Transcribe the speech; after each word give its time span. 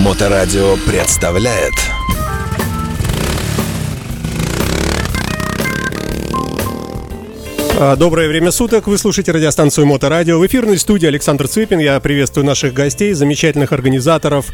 Моторадио 0.00 0.76
представляет 0.86 1.74
А, 7.82 7.96
Доброе 7.96 8.28
время 8.28 8.50
суток. 8.50 8.86
Вы 8.86 8.98
слушаете 8.98 9.32
радиостанцию 9.32 9.86
Моторадио. 9.86 10.38
В 10.38 10.46
эфирной 10.46 10.78
студии 10.78 11.06
Александр 11.06 11.48
Цыпин. 11.48 11.78
Я 11.78 11.98
приветствую 12.00 12.44
наших 12.44 12.74
гостей, 12.74 13.14
замечательных 13.14 13.72
организаторов 13.72 14.48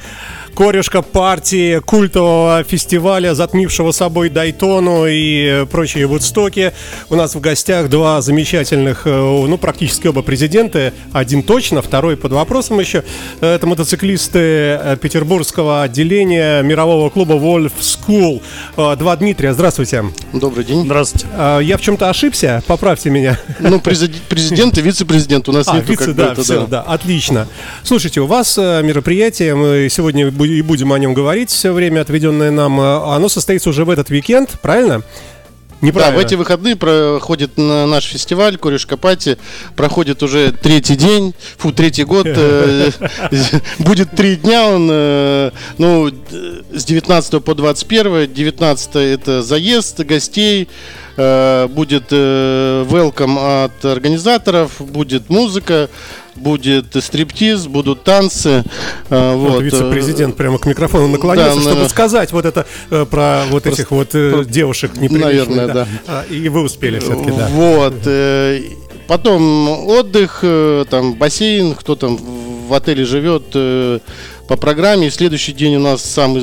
корешка 0.56 1.02
партии 1.02 1.80
культового 1.80 2.64
фестиваля, 2.64 3.34
затмившего 3.34 3.92
собой 3.92 4.30
Дайтону 4.30 5.04
и 5.06 5.66
прочие 5.70 6.06
вудстоки. 6.06 6.72
У 7.10 7.14
нас 7.14 7.34
в 7.34 7.40
гостях 7.40 7.90
два 7.90 8.22
замечательных, 8.22 9.02
э, 9.04 9.10
ну, 9.10 9.58
практически 9.58 10.06
оба 10.08 10.22
президента. 10.22 10.94
Один 11.12 11.42
точно, 11.42 11.82
второй 11.82 12.16
под 12.16 12.32
вопросом 12.32 12.80
еще. 12.80 13.04
Это 13.42 13.66
мотоциклисты 13.66 14.38
э, 14.40 14.96
петербургского 15.00 15.82
отделения 15.82 16.62
мирового 16.62 17.10
клуба 17.10 17.34
Wolf 17.34 17.72
School. 17.80 18.40
Э, 18.78 18.96
Два 18.96 19.14
Дмитрия, 19.16 19.52
здравствуйте. 19.52 20.04
Добрый 20.32 20.64
день. 20.64 20.84
Здравствуйте. 20.86 21.26
Я 21.36 21.76
в 21.76 21.82
чем-то 21.82 22.08
ошибся? 22.08 22.62
Поправьте 22.66 23.10
меня. 23.10 23.38
Ну, 23.60 23.78
президент, 23.78 24.22
президент 24.30 24.78
и 24.78 24.80
вице-президент 24.80 25.48
у 25.50 25.52
нас 25.52 25.68
А, 25.68 25.76
нету 25.76 25.92
вице, 25.92 26.14
да, 26.14 26.34
все, 26.34 26.66
да. 26.66 26.80
отлично. 26.80 27.46
Слушайте, 27.82 28.20
у 28.22 28.26
вас 28.26 28.56
э, 28.56 28.82
мероприятие, 28.82 29.54
мы 29.54 29.88
сегодня 29.90 30.28
бу- 30.28 30.45
и 30.46 30.62
будем 30.62 30.92
о 30.92 30.98
нем 30.98 31.14
говорить 31.14 31.50
все 31.50 31.72
время, 31.72 32.00
отведенное 32.00 32.50
нам, 32.50 32.80
э, 32.80 33.14
оно 33.14 33.28
состоится 33.28 33.70
уже 33.70 33.84
в 33.84 33.90
этот 33.90 34.10
уикенд, 34.10 34.58
правильно? 34.62 34.98
Да, 34.98 35.86
Неправильно. 35.88 36.18
в 36.22 36.24
эти 36.24 36.34
выходные 36.34 36.74
проходит 36.74 37.58
на 37.58 37.86
наш 37.86 38.04
фестиваль 38.04 38.56
Корешка 38.56 38.96
Пати. 38.96 39.36
Проходит 39.76 40.22
уже 40.22 40.52
третий 40.52 40.96
день, 40.96 41.34
фу, 41.58 41.70
третий 41.70 42.04
год. 42.04 42.26
э, 42.26 42.90
Будет 43.78 44.10
три 44.12 44.36
дня 44.36 44.68
он, 44.68 44.88
э, 44.90 45.50
ну, 45.76 46.10
с 46.72 46.84
19 46.84 47.44
по 47.44 47.54
21. 47.54 48.32
19 48.32 48.96
это 48.96 49.42
заезд 49.42 50.00
гостей. 50.00 50.68
Будет 51.16 52.12
welcome 52.12 53.64
от 53.64 53.82
организаторов, 53.86 54.72
будет 54.80 55.30
музыка, 55.30 55.88
будет 56.36 56.86
стриптиз, 57.02 57.66
будут 57.66 58.04
танцы. 58.04 58.64
э, 59.10 59.34
Вот, 59.34 59.50
Вот, 59.54 59.62
вице-президент 59.62 60.36
прямо 60.36 60.58
к 60.58 60.66
микрофону 60.66 61.08
наклонился, 61.08 61.54
да, 61.56 61.60
чтобы 61.62 61.82
на- 61.82 61.88
сказать 61.88 62.32
вот 62.32 62.44
это 62.44 62.66
э, 62.90 63.06
про 63.10 63.44
вот 63.50 63.66
этих 63.66 63.90
вот 63.90 64.10
э, 64.14 64.44
девушек 64.48 64.92
наверное, 64.96 65.66
да. 65.68 65.88
А, 66.06 66.24
И 66.30 66.48
вы 66.48 66.62
успели 66.62 66.98
все-таки, 66.98 67.30
да. 67.30 67.48
Вот. 67.50 67.94
э, 68.06 68.60
Потом 69.06 69.68
отдых, 69.86 70.40
э, 70.42 70.84
там 70.90 71.14
бассейн, 71.14 71.74
кто 71.76 71.94
там 71.94 72.18
в 72.68 72.74
отеле 72.74 73.04
живет 73.04 73.44
э, 73.54 74.00
по 74.48 74.56
программе. 74.56 75.08
И 75.08 75.10
следующий 75.10 75.52
день 75.52 75.76
у 75.76 75.80
нас 75.80 76.02
самый 76.02 76.42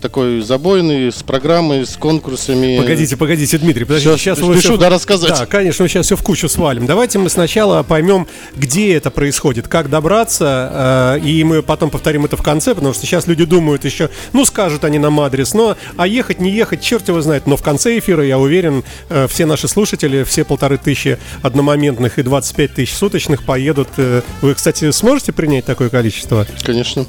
такой 0.00 0.40
забойный 0.40 1.12
с 1.12 1.22
программой, 1.22 1.86
с 1.86 1.96
конкурсами. 1.96 2.78
Погодите, 2.78 3.16
погодите, 3.16 3.58
Дмитрий, 3.58 3.84
подождите, 3.84 4.10
Сейчас 4.16 4.20
сейчас 4.20 4.38
вы 4.38 4.54
спешу, 4.54 4.74
всё- 4.74 4.76
да, 4.80 4.88
рассказать. 4.90 5.30
Да, 5.30 5.46
конечно, 5.46 5.82
мы 5.84 5.88
сейчас 5.88 6.06
все 6.06 6.16
в 6.16 6.22
кучу 6.22 6.48
свалим. 6.48 6.86
Давайте 6.86 7.18
мы 7.18 7.28
сначала 7.28 7.82
поймем, 7.82 8.26
где 8.56 8.94
это 8.94 9.10
происходит, 9.10 9.68
как 9.68 9.90
добраться, 9.90 11.18
э, 11.22 11.26
и 11.26 11.44
мы 11.44 11.62
потом 11.62 11.90
повторим 11.90 12.24
это 12.24 12.36
в 12.36 12.42
конце, 12.42 12.74
потому 12.74 12.94
что 12.94 13.06
сейчас 13.06 13.26
люди 13.26 13.44
думают 13.44 13.84
еще, 13.84 14.08
ну, 14.32 14.44
скажут 14.44 14.84
они 14.84 14.98
нам 14.98 15.20
адрес, 15.20 15.54
но, 15.54 15.76
а 15.96 16.06
ехать, 16.06 16.40
не 16.40 16.50
ехать, 16.50 16.80
черт 16.82 17.06
его 17.08 17.20
знает, 17.20 17.46
но 17.46 17.56
в 17.56 17.62
конце 17.62 17.98
эфира, 17.98 18.24
я 18.24 18.38
уверен, 18.38 18.82
э, 19.08 19.26
все 19.28 19.46
наши 19.46 19.68
слушатели, 19.68 20.24
все 20.24 20.44
полторы 20.44 20.78
тысячи 20.78 21.18
одномоментных 21.42 22.18
и 22.18 22.22
25 22.22 22.74
тысяч 22.74 22.94
суточных 22.94 23.44
поедут. 23.44 23.88
э, 23.96 24.22
Вы, 24.40 24.54
кстати, 24.54 24.90
сможете 24.90 25.32
принять 25.32 25.64
такое 25.64 25.88
количество? 25.88 26.46
Конечно. 26.62 27.01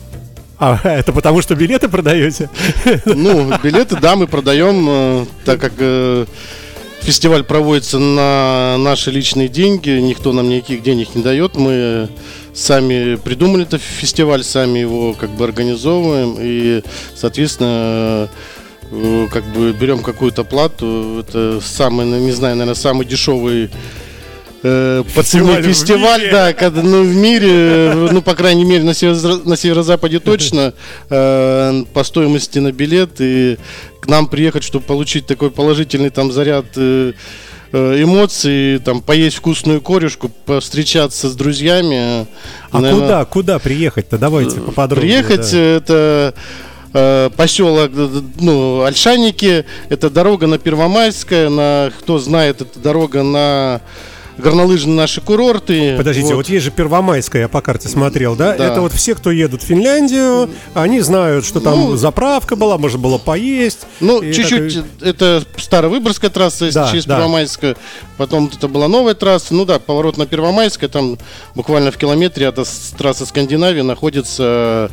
А, 0.64 0.80
это 0.84 1.12
потому 1.12 1.42
что 1.42 1.56
билеты 1.56 1.90
продаете? 1.90 2.50
Ну, 3.06 3.52
билеты, 3.62 3.98
да, 4.00 4.16
мы 4.16 4.28
продаем, 4.28 4.86
э, 4.90 5.26
так 5.44 5.60
как 5.60 5.74
э, 5.78 6.26
фестиваль 7.02 7.44
проводится 7.44 8.00
на 8.00 8.78
наши 8.78 9.12
личные 9.12 9.50
деньги, 9.50 9.90
никто 9.90 10.32
нам 10.32 10.48
никаких 10.48 10.82
денег 10.82 11.16
не 11.16 11.22
дает, 11.22 11.58
мы 11.58 12.08
сами 12.54 13.16
придумали 13.16 13.64
этот 13.64 13.82
фестиваль, 13.82 14.44
сами 14.44 14.80
его 14.80 15.14
как 15.14 15.32
бы 15.32 15.44
организовываем 15.44 16.38
и, 16.40 16.82
соответственно, 17.14 18.30
э, 18.90 19.28
как 19.32 19.44
бы 19.52 19.74
берем 19.74 20.00
какую-то 20.00 20.46
плату, 20.46 21.20
это 21.20 21.60
самый, 21.62 22.06
не 22.06 22.32
знаю, 22.32 22.56
наверное, 22.56 22.80
самый 22.80 23.06
дешевый 23.06 23.70
э, 24.64 25.04
Фестиваль 25.64 26.32
да, 26.32 26.54
когда, 26.54 26.82
ну, 26.82 27.04
в 27.04 27.16
мире, 27.16 27.50
э, 27.50 28.10
ну, 28.12 28.22
по 28.22 28.34
крайней 28.34 28.66
мере, 28.66 28.84
на, 28.84 28.92
северо- 28.92 29.48
на 29.48 29.56
северо-западе 29.56 30.20
точно, 30.22 30.74
э, 31.10 31.84
по 31.94 32.04
стоимости 32.04 32.60
на 32.60 32.72
билет, 32.72 33.20
и 33.20 33.58
к 34.00 34.08
нам 34.08 34.28
приехать, 34.28 34.64
чтобы 34.64 34.86
получить 34.86 35.26
такой 35.26 35.52
положительный 35.52 36.10
там 36.10 36.32
заряд 36.32 36.66
э, 36.76 37.14
э, 37.72 38.04
эмоций, 38.04 38.80
там, 38.80 39.02
поесть 39.02 39.38
вкусную 39.38 39.82
корешку, 39.82 40.30
повстречаться 40.46 41.30
с 41.30 41.36
друзьями. 41.36 42.28
А 42.72 42.80
наверно, 42.80 43.02
куда, 43.02 43.26
куда 43.26 43.60
приехать-то? 43.60 44.18
Давайте 44.18 44.62
поподробнее. 44.62 45.24
Приехать 45.24 45.52
да. 45.52 45.58
э, 45.58 45.78
это 45.78 46.34
э, 46.94 47.30
поселок, 47.36 47.92
э, 47.94 48.22
ну, 48.40 48.84
Альшаники, 48.84 49.66
это 49.90 50.10
дорога 50.10 50.48
на 50.48 50.58
Первомайская, 50.58 51.50
на, 51.50 51.92
кто 52.00 52.20
знает, 52.20 52.62
это 52.62 52.80
дорога 52.80 53.24
на 53.24 53.82
горнолыжные 54.38 54.96
наши 54.96 55.22
курорты. 55.22 55.96
Подождите, 55.98 56.36
вот. 56.36 56.48
есть 56.50 56.66
же 56.66 56.72
Первомайская, 56.72 57.44
я 57.44 57.48
по 57.48 57.62
карте 57.62 57.90
смотрел, 57.90 58.36
да? 58.36 58.56
Да. 58.56 58.66
Это 58.66 58.82
вот 58.82 58.92
все, 58.94 59.16
кто 59.16 59.32
едут 59.32 59.62
в 59.64 59.66
Финляндию, 59.66 60.50
они 60.74 61.00
знают, 61.02 61.46
что 61.46 61.60
там 61.60 61.80
Ну, 61.80 61.96
заправка 61.96 62.56
была, 62.56 62.78
можно 62.78 63.00
было 63.00 63.18
поесть. 63.18 63.80
Ну, 64.00 64.22
чуть-чуть, 64.22 64.76
такой- 64.76 65.10
это 65.10 65.44
Старовыборгская 65.58 66.30
трасса, 66.30 66.72
Да, 66.72 66.90
через 66.90 67.06
да. 67.06 67.18
Первомайская. 67.18 67.76
Потом 68.18 68.50
это 68.54 68.68
была 68.68 68.88
новая 68.88 69.14
трасса. 69.16 69.54
Ну 69.54 69.66
да, 69.66 69.80
поворот 69.80 70.18
на 70.18 70.26
Первомайская, 70.26 70.90
там 70.90 71.18
буквально 71.56 71.92
в 71.92 71.98
километре 71.98 72.48
от 72.48 72.60
трассы 72.98 73.26
Скандинавии 73.26 73.82
находится 73.82 74.92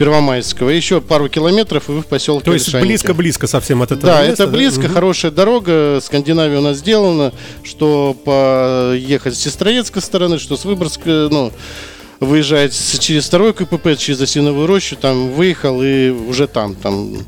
Первомайского. 0.00 0.70
Еще 0.70 1.02
пару 1.02 1.28
километров, 1.28 1.90
и 1.90 1.92
вы 1.92 2.00
в 2.00 2.06
поселке 2.06 2.46
То 2.46 2.54
есть 2.54 2.74
близко-близко 2.74 3.46
совсем 3.46 3.82
от 3.82 3.92
этого 3.92 4.14
Да, 4.14 4.26
места, 4.26 4.44
это 4.44 4.46
близко, 4.52 4.84
Мгм. 4.84 4.94
хорошая 4.94 5.30
дорога. 5.30 6.00
Скандинавия 6.02 6.58
у 6.58 6.62
нас 6.62 6.78
сделана, 6.78 7.34
что 7.62 8.16
поехать 8.24 9.34
с 9.34 9.38
Сестрорецкой 9.40 10.00
стороны, 10.00 10.38
что 10.38 10.56
с 10.56 10.64
Выборгской, 10.64 11.28
ну, 11.28 11.52
выезжать 12.18 12.72
с- 12.72 12.98
через 12.98 13.26
второй 13.26 13.52
КПП, 13.52 13.94
через 13.98 14.22
Осиновую 14.22 14.66
рощу, 14.66 14.96
там 14.96 15.32
выехал 15.32 15.82
и 15.82 16.08
уже 16.08 16.46
там, 16.46 16.76
там. 16.76 17.18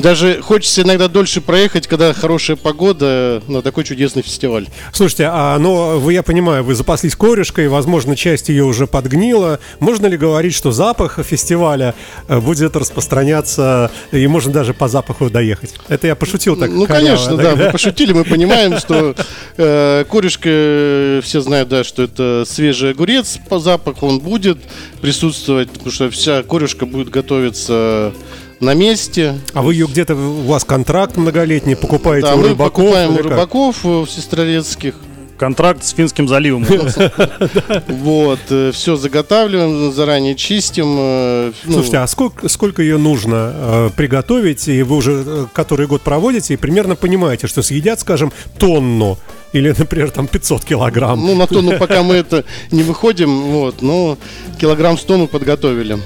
Даже 0.00 0.40
хочется 0.40 0.82
иногда 0.82 1.08
дольше 1.08 1.40
проехать, 1.40 1.86
когда 1.86 2.12
хорошая 2.14 2.56
погода 2.56 3.42
на 3.48 3.60
такой 3.60 3.84
чудесный 3.84 4.22
фестиваль. 4.22 4.68
Слушайте, 4.92 5.28
а 5.30 5.58
ну, 5.58 5.98
вы, 5.98 6.14
я 6.14 6.22
понимаю, 6.22 6.64
вы 6.64 6.74
запаслись 6.74 7.14
корешкой, 7.14 7.68
возможно, 7.68 8.16
часть 8.16 8.48
ее 8.48 8.64
уже 8.64 8.86
подгнила. 8.86 9.60
Можно 9.78 10.06
ли 10.06 10.16
говорить, 10.16 10.54
что 10.54 10.72
запах 10.72 11.18
фестиваля 11.22 11.94
э, 12.28 12.40
будет 12.40 12.76
распространяться, 12.76 13.90
и 14.12 14.26
можно 14.26 14.52
даже 14.52 14.72
по 14.72 14.88
запаху 14.88 15.28
доехать? 15.28 15.74
Это 15.88 16.06
я 16.06 16.14
пошутил 16.14 16.56
так 16.56 16.70
ну, 16.70 16.86
халяво, 16.86 17.16
конечно, 17.16 17.36
да, 17.36 17.54
да? 17.54 17.64
мы 17.66 17.72
пошутили, 17.72 18.12
мы 18.12 18.24
понимаем, 18.24 18.78
что 18.78 19.14
э, 19.56 20.04
корешка, 20.10 21.20
все 21.22 21.40
знают, 21.40 21.68
да, 21.68 21.84
что 21.84 22.02
это 22.02 22.44
свежий 22.46 22.92
огурец 22.92 23.38
по 23.48 23.58
запаху, 23.58 24.06
он 24.06 24.20
будет 24.20 24.58
присутствовать, 25.02 25.70
потому 25.70 25.90
что 25.90 26.10
вся 26.10 26.42
корешка 26.42 26.86
будет 26.86 27.10
готовиться 27.10 28.12
на 28.60 28.74
месте. 28.74 29.38
А 29.54 29.62
вы 29.62 29.74
ее 29.74 29.86
где-то, 29.86 30.14
у 30.14 30.42
вас 30.46 30.64
контракт 30.64 31.16
многолетний, 31.16 31.76
покупаете 31.76 32.26
Да, 32.28 32.34
у 32.34 32.38
мы 32.38 32.48
рыбаков? 32.50 32.72
покупаем 32.72 33.14
у 33.14 33.18
рыбаков 33.18 33.76
э, 33.84 33.88
в 33.88 34.06
Сестрорецких. 34.06 34.94
Контракт 35.38 35.82
с 35.82 35.92
Финским 35.94 36.28
заливом. 36.28 36.66
Вот, 37.88 38.40
все 38.74 38.96
заготавливаем, 38.96 39.90
заранее 39.92 40.34
чистим. 40.34 40.96
э, 40.98 41.52
ну, 41.64 41.72
Слушайте, 41.72 41.98
а 41.98 42.06
сколько, 42.06 42.48
сколько 42.50 42.82
ее 42.82 42.98
нужно 42.98 43.52
э, 43.54 43.90
приготовить, 43.96 44.68
и 44.68 44.82
вы 44.82 44.96
уже 44.96 45.22
э, 45.26 45.46
который 45.54 45.86
год 45.86 46.02
проводите, 46.02 46.54
и 46.54 46.56
примерно 46.58 46.94
понимаете, 46.96 47.46
что 47.46 47.62
съедят, 47.62 48.00
скажем, 48.00 48.32
тонну, 48.58 49.18
или, 49.54 49.74
например, 49.76 50.10
там 50.10 50.26
500 50.26 50.64
килограмм. 50.66 51.24
ну, 51.24 51.34
на 51.34 51.46
тонну 51.46 51.72
пока 51.78 52.02
мы 52.02 52.16
это 52.16 52.44
не 52.70 52.82
выходим, 52.82 53.40
вот, 53.44 53.80
но 53.80 54.18
килограмм 54.60 54.98
100 54.98 55.16
мы 55.18 55.26
подготовили. 55.26 55.98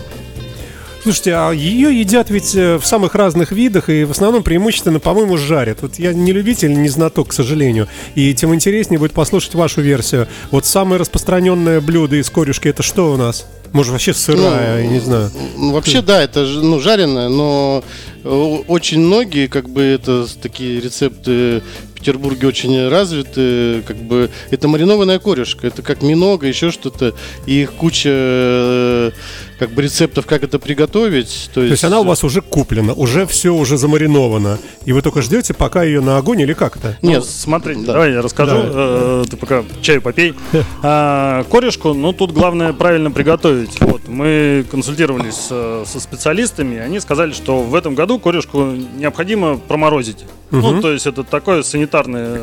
Слушайте, 1.05 1.35
а 1.35 1.51
ее 1.51 2.01
едят 2.01 2.31
ведь 2.31 2.55
э, 2.55 2.79
в 2.79 2.87
самых 2.87 3.15
разных 3.15 3.53
видах, 3.53 3.91
и 3.91 4.05
в 4.05 4.13
основном 4.13 4.43
преимущественно, 4.43 5.01
по-моему, 5.01 5.37
жарят. 5.37 5.83
Вот 5.83 5.97
я 5.97 6.15
не 6.15 6.33
любитель, 6.33 6.73
не 6.73 6.89
знаток, 6.89 7.29
к 7.29 7.33
сожалению. 7.35 7.89
И 8.15 8.33
тем 8.33 8.55
интереснее 8.55 8.99
будет 8.99 9.13
послушать 9.13 9.55
вашу 9.55 9.83
версию. 9.83 10.29
Вот 10.51 10.65
самое 10.65 10.99
распространенное 10.99 11.83
блюдо 11.83 12.17
из 12.17 12.31
корюшки 12.31 12.69
это 12.69 12.83
что 12.83 13.13
у 13.13 13.19
нас? 13.19 13.47
Может, 13.75 13.93
вообще 13.93 14.15
сырая, 14.15 14.85
я 14.85 14.89
не 14.89 15.01
знаю. 15.01 15.31
Ну, 15.59 15.73
вообще, 15.73 16.01
да, 16.01 16.23
это 16.23 16.45
ну, 16.45 16.79
жареное, 16.79 17.29
но 17.29 17.83
э, 18.23 18.29
очень 18.69 19.01
многие, 19.01 19.49
как 19.49 19.69
бы, 19.69 19.83
это 19.83 20.27
такие 20.41 20.81
рецепты 20.81 21.61
в 21.91 21.93
Петербурге 21.95 22.47
очень 22.47 22.89
развиты, 22.89 23.83
как 23.83 23.97
бы, 23.97 24.31
это 24.51 24.69
маринованная 24.69 25.19
корешка, 25.19 25.67
это 25.67 25.83
как 25.83 26.03
минога, 26.03 26.47
еще 26.47 26.71
что-то, 26.71 27.15
и 27.47 27.63
их 27.63 27.73
куча 27.73 28.11
э, 28.13 29.11
как 29.59 29.71
бы 29.71 29.83
рецептов, 29.83 30.27
как 30.27 30.43
это 30.43 30.59
приготовить. 30.59 31.51
То 31.55 31.63
есть 31.63 31.85
она 31.85 32.01
у 32.01 32.05
вас 32.05 32.25
уже 32.25 32.41
куплена, 32.41 32.93
уже 32.93 33.27
все 33.27 33.55
уже 33.55 33.77
замариновано, 33.77 34.59
и 34.85 34.93
вы 34.93 35.03
только 35.03 35.23
ждете, 35.23 35.55
пока 35.55 35.83
ее 35.83 36.01
на 36.01 36.19
огонь 36.19 36.41
или 36.41 36.53
как 36.53 36.77
это? 36.77 36.97
Ну, 37.03 37.11
Нет, 37.11 37.25
смотрите, 37.25 37.81
да. 37.81 37.93
давай 37.93 38.13
я 38.13 38.23
расскажу. 38.23 38.57
Да. 38.57 38.71
Э, 38.73 39.25
ты 39.29 39.37
пока 39.37 39.65
чаю 39.83 40.03
попей. 40.03 40.35
А, 40.83 41.45
корешку, 41.51 41.95
ну 41.95 42.13
тут 42.13 42.33
главное 42.33 42.73
правильно 42.73 43.11
приготовить. 43.11 43.81
Вот 43.81 44.09
мы 44.09 44.65
консультировались 44.71 45.47
э, 45.51 45.85
со 45.87 46.01
специалистами, 46.01 46.79
они 46.79 47.01
сказали, 47.01 47.33
что 47.33 47.63
в 47.63 47.75
этом 47.75 47.95
году 47.95 48.19
корешку 48.19 48.65
необходимо 48.97 49.57
проморозить. 49.57 50.25
Ну, 50.51 50.81
то 50.81 50.93
есть 50.93 51.07
это 51.07 51.25
такое 51.25 51.63
санитарное 51.63 52.39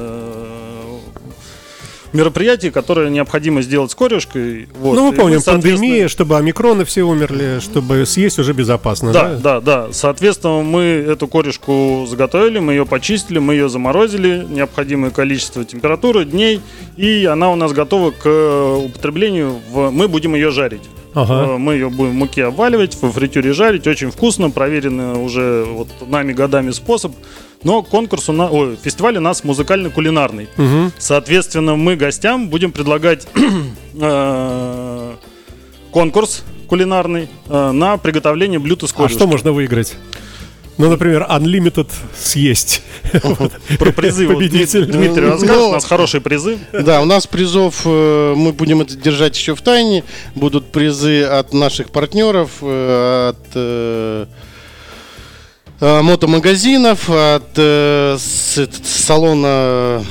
мероприятие, 2.13 2.71
которое 2.71 3.09
необходимо 3.09 3.61
сделать 3.61 3.91
с 3.91 3.95
корешкой. 3.95 4.67
Вот. 4.79 4.95
ну, 4.95 5.11
мы 5.11 5.15
помним, 5.15 5.39
соответственно, 5.39 5.77
пандемия, 5.79 6.07
чтобы 6.07 6.37
омикроны 6.37 6.85
все 6.85 7.03
умерли, 7.03 7.59
чтобы 7.59 8.05
съесть 8.05 8.39
уже 8.39 8.53
безопасно, 8.53 9.11
Да, 9.13 9.29
да? 9.29 9.37
да, 9.37 9.61
да. 9.61 9.87
Соответственно, 9.93 10.61
мы 10.61 10.81
эту 10.83 11.27
корешку 11.27 12.05
заготовили, 12.09 12.59
мы 12.59 12.73
ее 12.73 12.85
почистили, 12.85 13.39
мы 13.39 13.53
ее 13.53 13.69
заморозили, 13.69 14.45
необходимое 14.49 15.11
количество 15.11 15.63
температуры, 15.63 16.25
дней, 16.25 16.61
и 16.97 17.25
она 17.25 17.51
у 17.51 17.55
нас 17.55 17.71
готова 17.73 18.11
к 18.11 18.25
э, 18.25 18.81
употреблению. 18.85 19.59
В... 19.71 19.89
Мы 19.91 20.07
будем 20.07 20.35
ее 20.35 20.51
жарить. 20.51 20.83
Ага. 21.13 21.53
Э, 21.53 21.57
Мы 21.57 21.73
ее 21.73 21.89
будем 21.89 22.11
в 22.11 22.15
муке 22.15 22.45
обваливать, 22.45 22.97
во 23.01 23.11
фритюре 23.11 23.53
жарить. 23.53 23.87
Очень 23.87 24.11
вкусно, 24.11 24.49
проверенный 24.49 25.17
уже 25.23 25.65
вот 25.65 25.87
нами 26.07 26.33
годами 26.33 26.71
способ. 26.71 27.11
Но 27.63 27.83
конкурс 27.83 28.27
у 28.29 28.33
нас, 28.33 28.49
ой, 28.51 28.77
фестиваль 28.81 29.17
у 29.17 29.21
нас 29.21 29.43
музыкально-кулинарный. 29.43 30.49
Мгм. 30.57 30.91
Соответственно, 30.97 31.75
мы 31.75 31.95
гостям 31.95 32.49
будем 32.49 32.71
предлагать 32.71 33.27
э, 33.93 35.13
конкурс 35.91 36.43
кулинарный 36.67 37.27
э, 37.49 37.71
на 37.71 37.97
приготовление 37.97 38.59
блюд 38.59 38.83
из 38.83 38.91
А 38.91 38.95
корешки. 38.95 39.15
что 39.17 39.27
можно 39.27 39.51
выиграть? 39.51 39.95
Ну, 40.77 40.89
например, 40.89 41.27
Unlimited 41.29 41.89
съесть. 42.17 42.81
Про 43.77 43.91
призы 43.91 44.25
Победитель. 44.27 44.85
Дмит- 44.85 44.91
Дмитрий 44.97 45.25
Ну, 45.25 45.31
расскажет, 45.31 45.55
ну, 45.57 45.69
у 45.69 45.71
нас 45.73 45.85
хорошие 45.85 46.21
призы. 46.21 46.57
Да, 46.71 47.01
у 47.01 47.05
нас 47.05 47.27
призов, 47.27 47.81
э, 47.85 48.33
мы 48.35 48.53
будем 48.53 48.81
это 48.81 48.95
держать 48.95 49.37
еще 49.37 49.53
в 49.53 49.61
тайне. 49.61 50.03
Будут 50.33 50.71
призы 50.71 51.23
от 51.23 51.53
наших 51.53 51.89
партнеров, 51.91 52.49
от 52.63 53.37
мотомагазинов, 55.81 57.09
от 57.09 57.49
э, 57.57 58.17
с- 58.19 58.69
салона, 58.83 60.03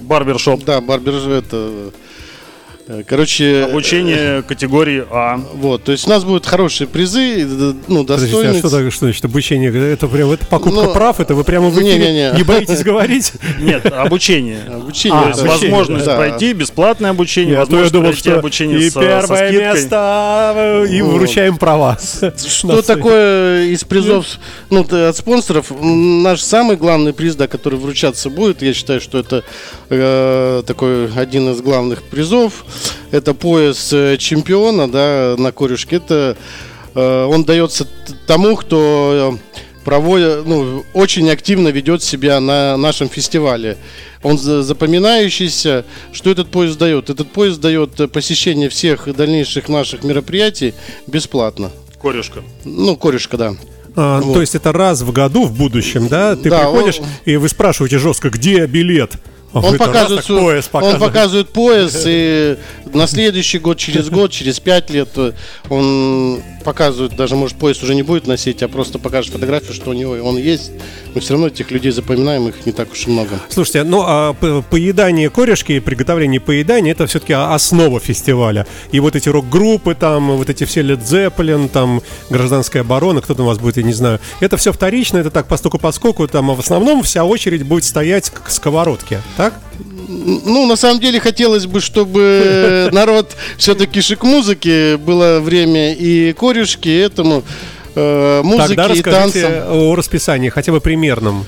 Барбершоп. 0.00 0.64
да, 0.64 0.80
барбер, 0.80 1.14
это, 1.14 1.46
э, 1.52 1.90
короче, 3.06 3.64
Обучение 3.64 4.42
категории 4.42 5.04
А. 5.10 5.40
вот, 5.54 5.84
то 5.84 5.92
есть 5.92 6.06
у 6.06 6.10
нас 6.10 6.24
будут 6.24 6.46
хорошие 6.46 6.86
призы, 6.86 7.42
э, 7.42 7.72
ну, 7.88 8.02
Подождите, 8.02 8.32
а 8.36 8.36
достойные. 8.42 8.58
что, 8.60 8.70
так- 8.70 8.92
что 8.92 9.04
значит 9.06 9.24
обучение? 9.24 9.92
Это 9.92 10.06
прям 10.06 10.30
это 10.30 10.46
покупка 10.46 10.82
Ну, 10.82 10.92
прав, 10.92 11.18
это 11.20 11.34
вы 11.34 11.42
прямо 11.44 11.68
в 11.68 11.74
эфире 11.80 11.98
не-не-не. 11.98 12.36
не 12.36 12.42
боитесь 12.44 12.82
говорить? 12.84 13.32
Нет, 13.60 13.86
обучение. 13.92 14.60
Обучение, 14.72 15.18
А, 15.18 15.22
То 15.22 15.28
есть 15.30 15.42
да. 15.42 15.50
обучение, 15.50 15.70
возможность 15.76 16.06
да. 16.06 16.16
пройти 16.16 16.52
бесплатное 16.52 17.10
обучение, 17.10 17.54
Я, 17.54 17.60
возможность 17.60 17.92
думал, 17.92 18.06
пройти 18.10 18.20
что 18.30 18.38
обучение 18.38 18.78
и 18.78 18.90
с, 18.90 18.92
со 18.92 19.00
первое 19.00 19.48
скидкой. 19.48 19.74
место, 19.74 20.52
э, 20.56 20.86
и 20.90 21.02
Вот. 21.02 21.14
вручаем 21.14 21.56
права. 21.56 21.98
Что 21.98 22.82
такое 22.82 23.64
из 23.66 23.82
призов 23.84 24.26
ну, 24.70 24.86
от 24.88 25.16
спонсоров? 25.16 25.72
Наш 25.80 26.40
самый 26.40 26.76
главный 26.76 27.12
приз, 27.12 27.34
да, 27.34 27.48
который 27.48 27.78
вручаться 27.78 28.30
будет, 28.30 28.62
я 28.62 28.72
считаю, 28.74 29.00
что 29.00 29.18
это 29.18 29.42
э, 29.90 30.62
такой 30.66 31.10
один 31.12 31.50
из 31.50 31.60
главных 31.60 32.02
призов. 32.04 32.64
Это 33.10 33.34
пояс 33.34 33.92
э, 33.92 34.16
чемпиона, 34.18 34.90
да, 34.90 35.34
на 35.38 35.52
корюшке. 35.52 35.96
Это 35.96 36.36
э, 36.94 37.24
он 37.24 37.44
дается 37.44 37.86
тому, 38.26 38.56
кто 38.56 39.36
э, 39.36 39.82
проводит, 39.84 40.46
ну, 40.46 40.84
очень 40.94 41.30
активно 41.30 41.68
ведет 41.68 42.02
себя 42.02 42.40
на 42.40 42.76
нашем 42.76 43.08
фестивале. 43.08 43.76
Он 44.22 44.38
за- 44.38 44.62
запоминающийся. 44.62 45.84
Что 46.12 46.30
этот 46.30 46.50
поезд 46.50 46.78
дает? 46.78 47.10
Этот 47.10 47.30
поезд 47.30 47.60
дает 47.60 48.10
посещение 48.12 48.68
всех 48.68 49.14
дальнейших 49.14 49.68
наших 49.68 50.02
мероприятий 50.04 50.74
бесплатно. 51.06 51.70
Корешка. 52.02 52.42
Ну, 52.64 52.96
корешка, 52.96 53.36
да. 53.36 53.54
А, 53.94 54.20
Вот. 54.20 54.34
То 54.34 54.40
есть 54.40 54.54
это 54.54 54.72
раз 54.72 55.00
в 55.02 55.12
году 55.12 55.44
в 55.44 55.56
будущем, 55.56 56.08
да? 56.08 56.36
Ты 56.36 56.50
Да, 56.50 56.58
приходишь, 56.70 56.98
он- 57.00 57.06
и 57.24 57.36
вы 57.36 57.48
спрашиваете 57.48 57.98
жестко, 57.98 58.28
где 58.30 58.66
билет? 58.66 59.12
А 59.56 59.60
Он 59.60 59.72
раз 59.72 59.78
показывает, 59.78 60.24
свой- 60.24 60.40
пояс 60.42 60.68
он 60.72 60.98
показывает. 61.00 61.48
пояс, 61.48 62.02
и 62.06 62.56
на 62.92 63.06
следующий 63.06 63.58
год, 63.58 63.78
через 63.78 64.10
год, 64.10 64.30
через 64.30 64.60
пять 64.60 64.90
лет 64.90 65.08
э, 65.16 65.32
он 65.70 66.42
показывает, 66.62 67.16
даже 67.16 67.36
может 67.36 67.56
пояс 67.56 67.82
уже 67.82 67.94
не 67.94 68.02
будет 68.02 68.26
носить, 68.26 68.62
а 68.62 68.68
просто 68.68 68.98
покажет 68.98 69.32
фотографию, 69.32 69.72
что 69.72 69.90
у 69.90 69.92
него 69.94 70.12
он 70.22 70.36
есть. 70.36 70.72
Мы 71.14 71.20
все 71.20 71.32
равно 71.32 71.46
этих 71.46 71.70
людей 71.70 71.90
запоминаем, 71.90 72.48
их 72.48 72.66
не 72.66 72.72
так 72.72 72.92
уж 72.92 73.06
и 73.06 73.10
много. 73.10 73.40
Слушайте, 73.48 73.84
ну 73.84 74.02
а 74.04 74.34
поедание 74.68 75.30
корешки 75.30 75.72
и 75.72 75.80
приготовление 75.80 76.40
поедания 76.40 76.92
это 76.92 77.06
все-таки 77.06 77.32
основа 77.32 77.98
фестиваля. 78.00 78.66
И 78.92 79.00
вот 79.00 79.16
эти 79.16 79.28
рок-группы, 79.30 79.94
там, 79.94 80.36
вот 80.36 80.50
эти 80.50 80.64
все 80.64 80.82
Led 80.82 81.02
Zeppelin, 81.02 81.68
там, 81.68 82.02
гражданская 82.28 82.82
оборона, 82.82 83.22
кто 83.22 83.34
там 83.34 83.46
у 83.46 83.48
вас 83.48 83.58
будет, 83.58 83.78
я 83.78 83.82
не 83.82 83.94
знаю. 83.94 84.20
Это 84.40 84.56
все 84.58 84.72
вторично, 84.72 85.18
это 85.18 85.30
так 85.30 85.46
постуку 85.46 85.78
поскольку, 85.78 86.26
там, 86.28 86.50
а 86.50 86.54
в 86.54 86.60
основном 86.60 87.02
вся 87.02 87.24
очередь 87.24 87.62
будет 87.62 87.84
стоять 87.84 88.30
к 88.30 88.50
сковородке, 88.50 89.22
так? 89.36 89.45
Ну, 90.08 90.66
на 90.66 90.76
самом 90.76 91.00
деле, 91.00 91.20
хотелось 91.20 91.66
бы, 91.66 91.80
чтобы 91.80 92.88
народ 92.92 93.36
все-таки 93.58 94.00
шик 94.00 94.22
музыки 94.22 94.96
было 94.96 95.40
время 95.40 95.92
и 95.94 96.32
корешки, 96.32 96.88
и 96.88 96.98
этому 96.98 97.42
э, 97.94 98.42
музыки 98.42 98.68
Тогда 98.68 98.86
и 98.86 98.88
расскажите 98.98 99.42
танцам. 99.42 99.72
о 99.72 99.94
расписании, 99.94 100.48
хотя 100.48 100.72
бы 100.72 100.80
примерном. 100.80 101.44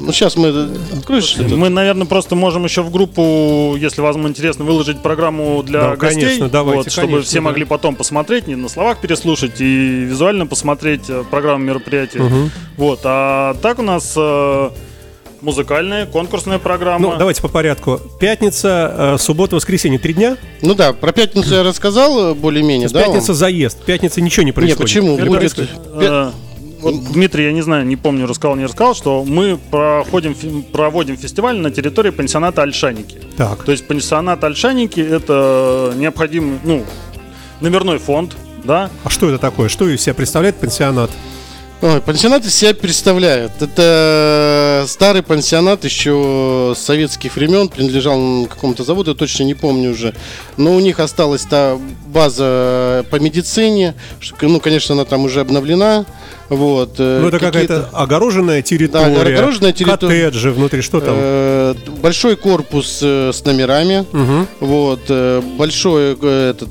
Ну, 0.00 0.12
сейчас 0.12 0.36
мы... 0.36 0.70
Откроешь? 0.96 1.36
Мы, 1.36 1.68
наверное, 1.68 2.06
просто 2.06 2.34
можем 2.34 2.64
еще 2.64 2.82
в 2.82 2.90
группу, 2.90 3.76
если 3.76 4.00
вам 4.00 4.26
интересно, 4.28 4.64
выложить 4.64 5.02
программу 5.02 5.62
для 5.62 5.80
Да, 5.80 5.96
гостей, 5.96 6.22
конечно, 6.22 6.48
давайте, 6.48 6.84
вот, 6.84 6.92
чтобы 6.92 7.06
конечно, 7.08 7.26
все 7.26 7.38
да. 7.38 7.42
могли 7.42 7.64
потом 7.64 7.96
посмотреть, 7.96 8.46
не 8.46 8.54
на 8.54 8.68
словах 8.68 9.00
переслушать 9.00 9.60
и 9.60 10.04
визуально 10.04 10.46
посмотреть 10.46 11.02
э, 11.08 11.24
программу 11.30 11.64
мероприятия. 11.64 12.22
Вот, 12.76 13.00
а 13.04 13.54
так 13.60 13.80
у 13.80 13.82
нас 13.82 14.14
э, 14.16 14.70
музыкальная 15.40 16.06
конкурсная 16.06 16.58
программа. 16.58 17.10
Ну, 17.12 17.16
давайте 17.16 17.42
по 17.42 17.48
порядку. 17.48 18.00
Пятница, 18.20 18.94
э, 19.14 19.18
суббота, 19.18 19.56
воскресенье, 19.56 19.98
три 19.98 20.14
дня. 20.14 20.36
Ну 20.62 20.74
да, 20.74 20.92
про 20.92 21.12
пятницу 21.12 21.54
я 21.54 21.62
рассказал 21.62 22.30
э, 22.30 22.34
более-менее, 22.34 22.88
да? 22.88 23.02
пятница 23.02 23.28
вам? 23.28 23.36
заезд. 23.36 23.82
Пятница 23.84 24.20
ничего 24.20 24.42
не 24.42 24.48
Не, 24.48 24.52
происходит. 24.52 24.82
почему? 24.82 25.16
Или 25.18 25.28
Будет 25.28 25.38
происходит? 25.38 25.70
Э, 25.94 26.30
вот 26.80 27.12
Дмитрий, 27.12 27.44
я 27.44 27.52
не 27.52 27.62
знаю, 27.62 27.84
не 27.86 27.96
помню, 27.96 28.26
рассказал, 28.26 28.56
не 28.56 28.64
рассказал, 28.64 28.94
что 28.94 29.24
мы 29.24 29.58
проходим, 29.70 30.34
проводим 30.62 31.16
фестиваль 31.16 31.56
на 31.58 31.70
территории 31.70 32.10
пансионата 32.10 32.62
Альшаники. 32.62 33.18
Так. 33.36 33.64
То 33.64 33.72
есть 33.72 33.86
пансионат 33.86 34.44
Альшаники 34.44 35.00
это 35.00 35.92
необходимый, 35.96 36.58
ну, 36.64 36.84
номерной 37.60 37.98
фонд, 37.98 38.36
да, 38.64 38.90
А 39.04 39.10
что 39.10 39.28
это 39.28 39.38
такое? 39.38 39.68
Что 39.68 39.88
из 39.88 40.02
себя 40.02 40.14
представляет 40.14 40.56
пансионат? 40.56 41.10
Ой, 41.80 42.00
пансионат 42.00 42.44
из 42.44 42.56
себя 42.56 42.74
представляет. 42.74 43.52
Это 43.62 44.84
старый 44.88 45.22
пансионат 45.22 45.84
еще 45.84 46.74
с 46.76 46.80
советских 46.80 47.36
времен, 47.36 47.68
принадлежал 47.68 48.46
какому-то 48.46 48.82
заводу, 48.82 49.12
я 49.12 49.16
точно 49.16 49.44
не 49.44 49.54
помню 49.54 49.92
уже. 49.92 50.12
Но 50.56 50.74
у 50.74 50.80
них 50.80 50.98
осталась 50.98 51.42
та 51.42 51.78
база 52.08 53.06
по 53.12 53.20
медицине. 53.20 53.94
Ну, 54.40 54.58
конечно, 54.58 54.96
она 54.96 55.04
там 55.04 55.24
уже 55.24 55.40
обновлена. 55.40 56.04
Вот. 56.48 56.94
э, 56.98 57.20
Ну, 57.20 57.28
это 57.28 57.38
какие-то, 57.38 57.68
какая-то 57.82 57.96
огороженная 57.96 58.62
территория. 58.62 59.14
Да, 59.14 59.20
огороженная 59.22 59.72
территория. 59.72 60.24
Коттеджи 60.26 60.50
внутри, 60.50 60.80
что 60.82 61.00
там? 61.00 61.14
э, 61.18 61.74
Большой 62.00 62.36
корпус 62.36 63.00
э, 63.02 63.32
с 63.34 63.44
номерами. 63.44 64.06
Мгм. 64.12 64.46
Вот, 64.60 65.00
э, 65.08 65.42
большой 65.58 66.16
э, 66.20 66.50
этот 66.50 66.68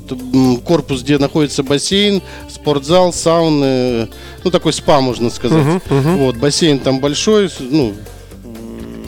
корпус, 0.64 1.02
где 1.02 1.18
находится 1.18 1.62
бассейн, 1.62 2.22
спортзал, 2.48 3.12
сауны, 3.12 4.08
ну 4.42 4.50
такой 4.50 4.72
спа, 4.72 5.00
можно 5.00 5.30
сказать. 5.30 5.62
Мгм, 5.64 5.80
мгм. 5.90 6.16
Вот, 6.18 6.36
бассейн 6.36 6.80
там 6.80 6.98
большой, 7.00 7.48
ну, 7.60 7.94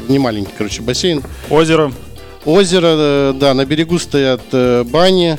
не 0.08 0.18
маленький, 0.20 0.52
короче, 0.56 0.82
бассейн. 0.82 1.22
озеро. 1.48 1.92
Озеро, 2.44 3.32
да, 3.34 3.54
на 3.54 3.66
берегу 3.66 3.98
стоят 3.98 4.40
бани. 4.86 5.36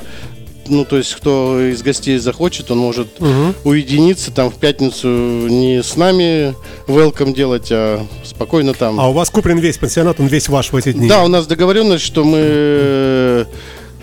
Ну, 0.67 0.85
то 0.85 0.97
есть, 0.97 1.13
кто 1.15 1.59
из 1.59 1.81
гостей 1.81 2.17
захочет, 2.17 2.71
он 2.71 2.77
может 2.77 3.19
Мгм. 3.19 3.55
уединиться 3.63 4.31
там 4.31 4.49
в 4.49 4.55
пятницу 4.55 5.07
не 5.07 5.81
с 5.83 5.95
нами 5.95 6.55
welcome 6.87 7.33
делать, 7.33 7.67
а 7.71 8.05
спокойно 8.23 8.73
там. 8.73 8.99
А 8.99 9.09
у 9.09 9.13
вас 9.13 9.29
куплен 9.29 9.57
весь 9.59 9.77
пансионат, 9.77 10.19
он 10.19 10.27
весь 10.27 10.47
ваш 10.49 10.71
в 10.71 10.75
эти 10.75 10.93
дни? 10.93 11.07
Да, 11.07 11.23
у 11.23 11.27
нас 11.27 11.47
договоренность, 11.47 12.03
что 12.05 12.23
мы 12.23 12.37
э, 12.41 13.45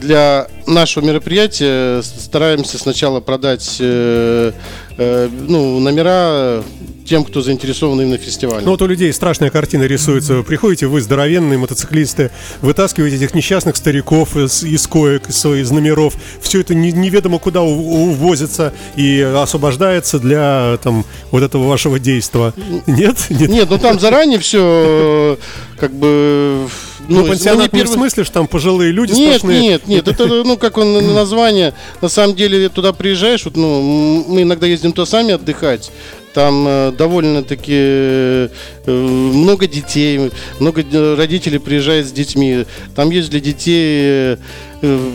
для 0.00 0.48
нашего 0.66 1.04
мероприятия 1.04 2.02
стараемся 2.02 2.78
сначала 2.78 3.20
продать 3.20 3.76
э, 3.80 4.52
э, 4.96 5.28
ну, 5.48 5.78
номера 5.80 6.62
тем, 7.08 7.24
кто 7.24 7.40
заинтересован 7.40 8.00
именно 8.00 8.18
в 8.18 8.20
фестивале. 8.20 8.64
Ну 8.64 8.72
вот 8.72 8.82
у 8.82 8.86
людей 8.86 9.12
страшная 9.12 9.50
картина 9.50 9.84
рисуется. 9.84 10.42
Приходите, 10.42 10.86
вы 10.86 11.00
здоровенные 11.00 11.58
мотоциклисты, 11.58 12.30
вытаскиваете 12.60 13.16
этих 13.16 13.34
несчастных 13.34 13.76
стариков 13.76 14.36
из, 14.36 14.62
из 14.62 14.86
коек, 14.86 15.28
из, 15.30 15.44
из 15.44 15.70
номеров. 15.70 16.14
Все 16.40 16.60
это 16.60 16.74
не- 16.74 16.92
неведомо 16.92 17.38
куда 17.38 17.62
увозится 17.62 18.72
и 18.96 19.20
освобождается 19.20 20.18
для 20.18 20.78
там 20.82 21.04
вот 21.30 21.42
этого 21.42 21.66
вашего 21.66 21.98
действия. 21.98 22.52
Нет? 22.86 23.16
Нет? 23.30 23.48
Нет, 23.48 23.70
ну 23.70 23.78
там 23.78 23.98
заранее 23.98 24.38
все 24.38 25.38
как 25.78 25.92
бы... 25.92 26.68
Ну, 27.08 27.22
не 27.22 27.28
пансионат 27.28 27.72
не 27.72 27.78
в 27.80 27.82
первый- 27.82 27.94
смысле, 27.94 28.24
что 28.24 28.34
там 28.34 28.46
пожилые 28.48 28.92
люди 28.92 29.12
Нет, 29.12 29.38
сплошные. 29.38 29.60
нет, 29.62 29.86
нет, 29.86 30.08
это, 30.08 30.26
ну, 30.26 30.58
как 30.58 30.76
он, 30.76 31.14
название, 31.14 31.72
на 32.02 32.08
самом 32.08 32.36
деле, 32.36 32.68
туда 32.68 32.92
приезжаешь, 32.92 33.44
вот, 33.46 33.56
ну, 33.56 34.24
мы 34.28 34.42
иногда 34.42 34.66
ездим 34.66 34.92
то 34.92 35.06
сами 35.06 35.32
отдыхать, 35.32 35.90
там 36.34 36.66
э, 36.68 36.92
довольно-таки 36.96 37.72
э, 37.74 38.48
много 38.86 39.66
детей, 39.66 40.30
много 40.60 40.82
д- 40.82 41.14
родителей 41.14 41.58
приезжает 41.58 42.06
с 42.06 42.12
детьми, 42.12 42.64
там 42.94 43.10
есть 43.10 43.30
для 43.30 43.40
детей 43.40 44.34
э, 44.34 44.36
э, 44.82 45.10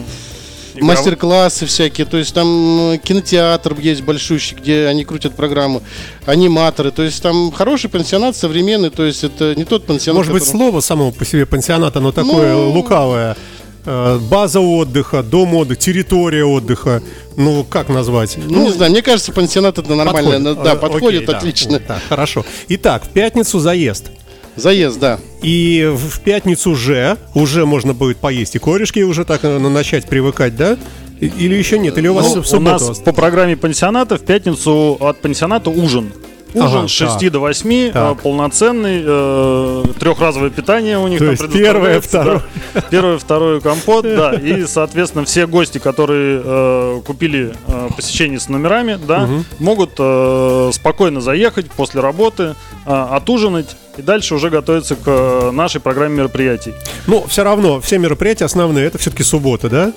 мастер-классы 0.82 1.66
всякие, 1.66 2.06
то 2.06 2.18
есть 2.18 2.34
там 2.34 2.94
э, 2.94 2.98
кинотеатр 2.98 3.76
есть 3.80 4.02
большущий, 4.02 4.58
где 4.58 4.88
они 4.88 5.06
крутят 5.06 5.36
программу, 5.36 5.84
аниматоры, 6.26 6.92
то 6.92 7.04
есть 7.04 7.22
там 7.22 7.52
хороший 7.52 7.90
пансионат 7.90 8.36
современный, 8.36 8.90
то 8.90 9.06
есть 9.06 9.24
это 9.24 9.54
не 9.56 9.66
тот 9.66 9.86
пансионат, 9.86 10.18
Может 10.18 10.34
быть, 10.34 10.44
который- 10.44 10.58
слово 10.58 10.80
само 10.82 11.12
по 11.12 11.26
себе 11.26 11.46
пансионат, 11.46 11.96
оно 11.96 12.12
такое 12.12 12.54
Ну- 12.54 12.72
лукавое. 12.72 13.36
Э, 13.86 14.18
База 14.30 14.60
отдыха, 14.60 15.24
дом 15.24 15.54
отдыха, 15.56 15.80
территория 15.82 16.46
отдыха. 16.46 17.02
Ну, 17.36 17.64
как 17.64 17.90
назвать? 17.90 18.38
Ну, 18.38 18.64
не 18.66 18.72
знаю, 18.72 18.92
мне 18.92 19.02
кажется, 19.02 19.32
пансионат 19.32 19.78
это 19.78 19.94
нормально. 19.96 20.32
подходит. 20.32 20.64
Да, 20.64 20.74
Э, 20.74 20.76
подходит, 20.78 21.22
окей, 21.24 21.28
да. 21.32 21.38
отлично. 21.38 21.80
Так, 21.80 22.02
хорошо. 22.08 22.46
Итак, 22.70 23.04
в 23.06 23.10
пятницу 23.10 23.60
заезд. 23.60 24.12
Заезд, 24.56 25.00
да. 25.00 25.20
И 25.42 25.92
в 25.94 26.20
пятницу 26.22 26.72
уже, 26.72 27.18
уже 27.34 27.66
можно 27.66 27.94
будет 27.94 28.18
поесть 28.18 28.56
и 28.56 28.60
корешки, 28.60 29.04
уже 29.04 29.26
так 29.26 29.44
э, 29.44 29.58
начать 29.58 30.06
привыкать, 30.08 30.56
да? 30.56 30.78
И- 31.20 31.26
Или 31.28 31.56
еще 31.56 31.80
нет? 31.80 31.98
Или 31.98 32.08
у 32.08 32.14
вас 32.14 32.28
Ну, 32.36 32.42
в 32.42 32.46
у 32.46 32.48
субботу? 32.48 32.88
нас 32.90 33.00
по 33.00 33.12
программе 33.14 33.58
пансионата 33.58 34.18
в 34.18 34.22
пятницу 34.22 34.96
от 35.00 35.20
пансионата 35.22 35.70
ужин. 35.70 36.12
Ужин 36.54 36.88
с 36.88 36.92
6 36.92 37.20
так. 37.20 37.32
до 37.32 37.40
8, 37.40 37.92
Так. 37.92 38.18
э, 38.18 38.22
полноценный, 38.22 39.02
э, 39.06 39.84
трехразовое 40.00 40.50
питание 40.50 40.98
у 41.00 41.08
них 41.08 41.20
То 41.20 41.26
там 41.26 41.32
есть 41.32 41.54
первое, 41.54 42.00
предоставляется, 42.00 42.44
да. 42.74 42.82
Первое, 42.90 43.18
второе 43.18 43.60
компот, 43.60 44.04
да. 44.04 44.34
И, 44.42 44.66
соответственно, 44.66 45.26
все 45.26 45.48
гости, 45.48 45.78
которые 45.78 46.42
э, 46.44 47.02
купили 47.06 47.54
э, 47.68 47.90
посещение 47.96 48.40
с 48.40 48.50
номерами, 48.50 49.00
да, 49.08 49.28
могут 49.60 49.92
э, 49.98 50.70
спокойно 50.74 51.22
заехать 51.22 51.70
после 51.72 52.02
работы, 52.02 52.56
э, 52.86 52.92
отужинать 53.12 53.76
и 53.98 54.02
дальше 54.02 54.36
уже 54.36 54.50
готовиться 54.50 54.96
к 54.96 55.02
э, 55.06 55.52
нашей 55.52 55.80
программе 55.82 56.16
мероприятий. 56.18 56.74
Ну, 57.08 57.26
все 57.28 57.44
равно, 57.44 57.80
все 57.80 57.98
мероприятия 57.98 58.46
основные, 58.46 58.86
это 58.86 58.98
все-таки 58.98 59.24
суббота, 59.24 59.70
да? 59.70 59.94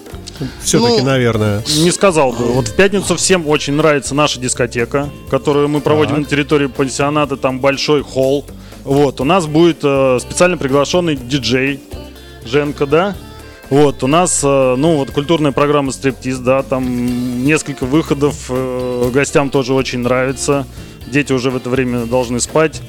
Все-таки, 0.63 0.99
Ну, 0.99 1.05
наверное. 1.07 1.63
Не 1.79 1.91
сказал 1.91 2.33
бы. 2.33 2.45
Вот 2.45 2.69
в 2.69 2.75
пятницу 2.77 3.17
всем 3.17 3.47
очень 3.49 3.73
нравится 3.75 4.15
наша 4.15 4.39
дискотека, 4.39 5.09
которую 5.31 5.69
мы 5.69 5.81
проводим 5.81 6.17
Так. 6.17 6.25
на 6.25 6.25
территории 6.27 6.67
пансионата. 6.67 7.37
Там 7.37 7.61
большой 7.61 8.03
холл. 8.03 8.45
Вот, 8.85 9.21
у 9.21 9.25
нас 9.25 9.47
будет 9.47 9.79
э, 9.83 10.19
специально 10.21 10.57
приглашенный 10.59 11.17
диджей 11.17 11.81
Женка, 12.45 12.87
да? 12.87 13.17
Вот, 13.71 14.05
у 14.05 14.07
нас, 14.07 14.43
э, 14.45 14.75
ну, 14.77 14.97
вот 14.97 15.11
культурная 15.11 15.51
программа 15.53 15.91
стриптиз, 15.91 16.39
да, 16.39 16.63
там 16.63 17.45
несколько 17.45 17.85
выходов, 17.85 18.45
э, 18.49 19.11
гостям 19.13 19.51
тоже 19.51 19.73
очень 19.75 20.01
нравится. 20.01 20.67
Дети 21.09 21.33
уже 21.33 21.51
в 21.51 21.57
это 21.57 21.71
время 21.71 22.05
должны 22.07 22.39
спать. 22.41 22.81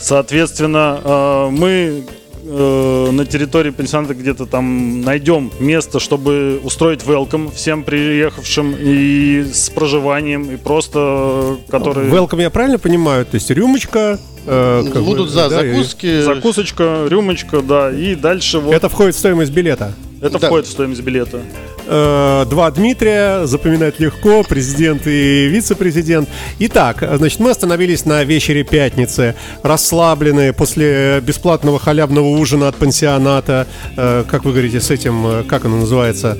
Соответственно, 0.00 1.00
э, 1.04 1.48
мы 1.50 2.04
э, 2.44 3.10
на 3.10 3.26
территории 3.26 3.70
пансионата 3.70 4.14
где-то 4.14 4.46
там 4.46 5.00
найдем 5.02 5.50
место, 5.60 5.98
чтобы 6.00 6.60
устроить 6.62 7.02
welcome 7.02 7.52
всем 7.54 7.82
приехавшим 7.82 8.74
и 8.78 9.44
с 9.52 9.70
проживанием, 9.70 10.50
и 10.50 10.56
просто 10.56 11.58
э, 11.66 11.70
которые... 11.70 12.10
Welcome, 12.10 12.40
я 12.40 12.50
правильно 12.50 12.78
понимаю? 12.78 13.24
То 13.26 13.34
есть 13.34 13.50
рюмочка... 13.50 14.18
э, 14.46 14.84
как 14.92 15.02
бы, 15.02 15.02
Будут, 15.02 15.34
да, 15.34 15.46
и- 15.46 15.72
закуски. 15.74 16.22
Закусочка, 16.22 17.06
рюмочка, 17.08 17.60
да, 17.60 17.90
и 17.90 18.14
дальше 18.14 18.58
вот 18.60 18.68
это, 18.68 18.76
Это 18.86 18.88
входит 18.88 19.14
в 19.14 19.18
стоимость 19.18 19.52
билета. 19.52 19.92
Да. 20.20 20.38
входит 20.38 20.66
в 20.66 20.70
стоимость 20.70 21.02
билета. 21.02 21.40
Э, 21.86 22.44
Два 22.50 22.70
Дмитрия, 22.70 23.46
запоминать 23.46 23.98
легко, 23.98 24.42
президент 24.42 25.06
и 25.06 25.46
вице-президент. 25.48 26.28
Итак, 26.58 27.02
значит, 27.16 27.40
мы 27.40 27.50
остановились 27.50 28.04
на 28.04 28.24
вечере 28.24 28.62
пятницы, 28.62 29.34
расслабленные 29.62 30.52
после 30.52 31.20
бесплатного 31.20 31.78
халявного 31.78 32.26
ужина 32.28 32.68
от 32.68 32.76
пансионата. 32.76 33.66
Э, 33.96 34.24
Как 34.28 34.44
вы 34.44 34.52
говорите, 34.52 34.80
с 34.80 34.90
этим, 34.90 35.26
э, 35.26 35.42
как 35.44 35.64
оно 35.64 35.78
называется? 35.78 36.36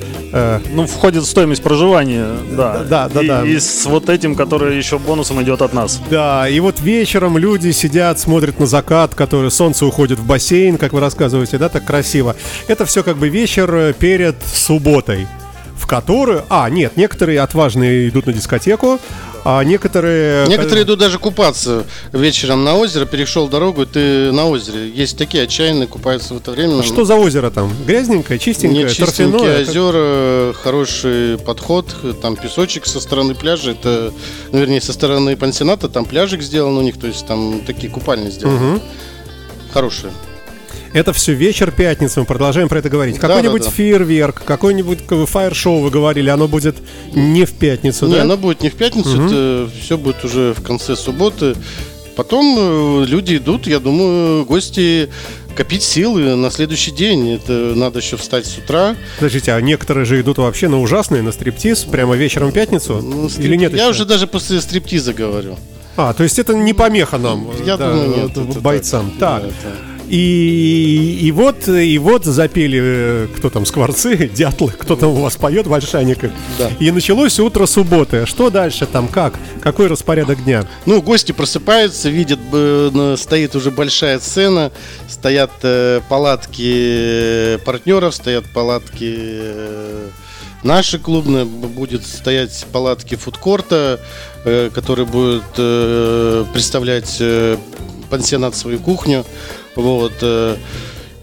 Ну, 0.71 0.85
входит 0.85 1.23
в 1.23 1.27
стоимость 1.27 1.63
проживания, 1.63 2.27
да. 2.51 2.83
Да, 2.87 3.09
да, 3.09 3.21
и, 3.21 3.27
да. 3.27 3.45
И 3.45 3.59
с 3.59 3.85
вот 3.85 4.09
этим, 4.09 4.35
который 4.35 4.77
еще 4.77 4.99
бонусом 4.99 5.41
идет 5.41 5.61
от 5.61 5.73
нас. 5.73 5.99
Да, 6.11 6.47
и 6.47 6.59
вот 6.59 6.79
вечером 6.81 7.37
люди 7.37 7.71
сидят, 7.71 8.19
смотрят 8.19 8.59
на 8.59 8.67
закат, 8.67 9.15
который 9.15 9.49
солнце 9.51 9.85
уходит 9.85 10.19
в 10.19 10.25
бассейн, 10.25 10.77
как 10.77 10.93
вы 10.93 10.99
рассказываете, 10.99 11.57
да, 11.57 11.69
так 11.69 11.85
красиво. 11.85 12.35
Это 12.67 12.85
все 12.85 13.03
как 13.03 13.17
бы 13.17 13.29
вечер 13.29 13.68
э, 13.75 13.93
перед 13.93 14.35
субботой, 14.43 15.27
в 15.77 15.87
которую... 15.87 16.43
А, 16.49 16.69
нет, 16.69 16.97
некоторые 16.97 17.41
отважные 17.41 18.09
идут 18.09 18.27
на 18.27 18.33
дискотеку, 18.33 18.99
а 19.45 19.63
некоторые... 19.63 20.47
Некоторые 20.47 20.83
идут 20.83 20.99
даже 20.99 21.17
купаться 21.17 21.85
вечером 22.11 22.63
на 22.63 22.75
озеро, 22.75 23.05
перешел 23.05 23.47
дорогу, 23.47 23.83
и 23.83 23.85
ты 23.85 24.31
на 24.31 24.45
озере. 24.45 24.89
Есть 24.89 25.17
такие 25.17 25.43
отчаянные, 25.43 25.87
купаются 25.87 26.33
в 26.33 26.37
это 26.37 26.51
время. 26.51 26.83
Что 26.83 27.05
за 27.05 27.15
озеро 27.15 27.49
там? 27.49 27.71
Грязненькое, 27.85 28.39
чистенькое, 28.39 28.83
Не 28.83 28.89
чистенькие 28.89 29.31
торфяное? 29.31 29.61
озера, 29.61 30.53
хороший 30.53 31.37
подход, 31.37 31.95
там 32.21 32.35
песочек 32.35 32.85
со 32.85 32.99
стороны 32.99 33.33
пляжа, 33.33 33.71
это, 33.71 34.13
ну, 34.51 34.59
вернее, 34.59 34.81
со 34.81 34.93
стороны 34.93 35.37
пансионата, 35.37 35.87
там 35.87 36.05
пляжик 36.05 36.41
сделан 36.41 36.77
у 36.77 36.81
них, 36.81 36.99
то 36.99 37.07
есть 37.07 37.25
там 37.25 37.61
такие 37.65 37.91
купальни 37.91 38.29
сделаны. 38.29 38.81
Хорошие. 39.71 40.11
Это 40.93 41.13
все 41.13 41.33
вечер 41.33 41.71
пятницы, 41.71 42.19
мы 42.19 42.25
продолжаем 42.25 42.67
про 42.67 42.79
это 42.79 42.89
говорить. 42.89 43.15
Да, 43.19 43.27
Какой-нибудь 43.27 43.61
да, 43.61 43.67
да. 43.67 43.71
фейерверк, 43.75 44.43
какой-нибудь 44.43 44.99
фаер-шоу 45.27 45.81
вы 45.81 45.91
говорили, 45.91 46.29
оно 46.29 46.47
будет 46.47 46.77
не 47.13 47.45
в 47.45 47.51
пятницу, 47.53 48.07
Не, 48.07 48.15
да? 48.15 48.21
оно 48.23 48.37
будет 48.37 48.61
не 48.61 48.69
в 48.69 48.75
пятницу, 48.75 49.09
это 49.25 49.69
все 49.79 49.97
будет 49.97 50.23
уже 50.25 50.53
в 50.55 50.61
конце 50.63 50.95
субботы. 50.95 51.55
Потом 52.15 52.55
э, 52.57 53.05
люди 53.05 53.37
идут, 53.37 53.65
я 53.67 53.79
думаю, 53.79 54.43
гости 54.45 55.09
копить 55.55 55.83
силы 55.83 56.35
на 56.35 56.51
следующий 56.51 56.91
день. 56.91 57.35
Это 57.35 57.53
надо 57.75 57.99
еще 57.99 58.17
встать 58.17 58.45
с 58.45 58.57
утра. 58.57 58.95
Подождите, 59.19 59.53
а 59.53 59.61
некоторые 59.61 60.03
же 60.05 60.19
идут 60.19 60.37
вообще 60.37 60.67
на 60.67 60.81
ужасные, 60.81 61.21
на 61.21 61.31
стриптиз, 61.31 61.83
прямо 61.83 62.15
вечером 62.17 62.49
в 62.49 62.53
пятницу? 62.53 62.99
Ну, 63.01 63.27
Или 63.27 63.29
стрип- 63.29 63.55
нет 63.55 63.71
Я 63.73 63.83
еще? 63.83 63.89
уже 63.91 64.05
даже 64.05 64.27
после 64.27 64.59
стриптиза 64.59 65.13
говорю. 65.13 65.55
А, 65.95 66.13
то 66.13 66.23
есть 66.23 66.39
это 66.39 66.53
не 66.55 66.73
помеха 66.73 67.17
нам, 67.17 67.47
Я 67.65 67.77
да, 67.77 67.89
думаю, 67.91 68.09
нет. 68.09 68.31
вот, 68.35 68.49
это 68.49 68.59
бойцам. 68.59 69.11
Так, 69.19 69.43
Да, 69.43 69.47
это- 69.47 69.88
и, 70.09 71.19
и 71.21 71.31
вот, 71.31 71.67
и 71.67 71.97
вот 71.99 72.25
запели, 72.25 72.79
э, 72.81 73.27
кто 73.35 73.49
там, 73.49 73.65
скворцы, 73.65 74.27
дятлы, 74.33 74.71
кто 74.71 74.95
там 74.95 75.09
у 75.09 75.21
вас 75.21 75.35
поет 75.35 75.67
в 75.67 75.73
Ольшаниках. 75.73 76.31
Да. 76.57 76.69
И 76.79 76.89
началось 76.91 77.39
утро 77.39 77.65
субботы. 77.65 78.25
Что 78.25 78.49
дальше 78.49 78.85
там, 78.87 79.07
как? 79.07 79.35
Какой 79.61 79.87
распорядок 79.87 80.43
дня? 80.43 80.67
Ну, 80.85 81.01
гости 81.01 81.31
просыпаются, 81.31 82.09
видят, 82.09 82.39
стоит 83.19 83.55
уже 83.55 83.71
большая 83.71 84.19
сцена, 84.19 84.71
стоят 85.07 85.51
э, 85.63 86.01
палатки 86.09 87.59
партнеров, 87.65 88.15
стоят 88.15 88.45
палатки 88.51 89.13
э, 89.15 90.09
наши 90.63 90.99
клубные, 90.99 91.45
будет 91.45 92.05
стоять 92.05 92.65
палатки 92.71 93.15
фудкорта, 93.15 93.99
э, 94.45 94.69
который 94.73 95.05
будет 95.05 95.43
э, 95.57 96.45
представлять 96.53 97.17
э, 97.19 97.57
пансионат 98.09 98.55
свою 98.55 98.79
кухню. 98.79 99.25
Вот. 99.81 100.13
э, 100.21 100.57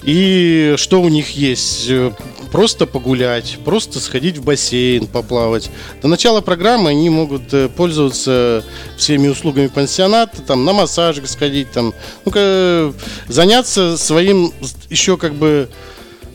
и 0.03 0.75
что 0.77 1.01
у 1.03 1.09
них 1.09 1.31
есть? 1.31 1.87
Э, 1.89 2.13
Просто 2.53 2.87
погулять, 2.87 3.59
просто 3.65 4.01
сходить 4.01 4.39
в 4.39 4.45
бассейн, 4.45 5.09
поплавать. 5.09 5.69
До 6.01 6.09
начала 6.09 6.41
программы 6.41 6.91
они 6.91 7.11
могут 7.11 7.53
э, 7.53 7.69
пользоваться 7.69 8.65
всеми 8.97 9.29
услугами 9.29 9.67
пансионата, 9.67 10.41
там 10.43 10.65
на 10.65 10.73
массажик 10.73 11.27
сходить, 11.27 11.71
там, 11.73 11.93
ну 12.25 12.95
заняться 13.29 13.99
своим 13.99 14.53
еще 14.89 15.17
как 15.17 15.35
бы 15.35 15.69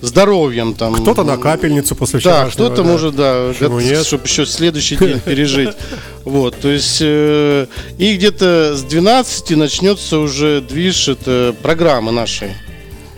здоровьем 0.02 0.74
там. 0.74 0.94
Кто-то 0.96 1.24
на 1.24 1.38
капельницу 1.38 1.96
после 1.96 2.20
Да, 2.20 2.50
кто-то 2.50 2.84
может, 2.84 3.16
да, 3.16 3.50
Почему 3.58 3.80
нет? 3.80 4.06
чтобы 4.06 4.26
еще 4.26 4.46
следующий 4.46 4.98
день 4.98 5.20
пережить. 5.20 5.70
Вот, 6.26 6.56
то 6.60 6.68
есть, 6.68 7.00
э, 7.02 7.66
и 7.98 8.16
где-то 8.16 8.76
с 8.76 8.84
12 8.84 9.56
начнется 9.56 10.20
уже 10.20 10.62
движ, 10.62 11.08
это 11.08 11.56
программы 11.62 12.12
нашей. 12.12 12.52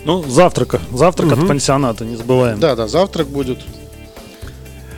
Ну, 0.05 0.23
завтрака. 0.23 0.81
Завтрак 0.91 1.33
от 1.33 1.47
пансионата, 1.47 2.05
не 2.05 2.15
забываем. 2.15 2.59
Да, 2.59 2.75
да, 2.75 2.87
завтрак 2.87 3.27
будет. 3.27 3.59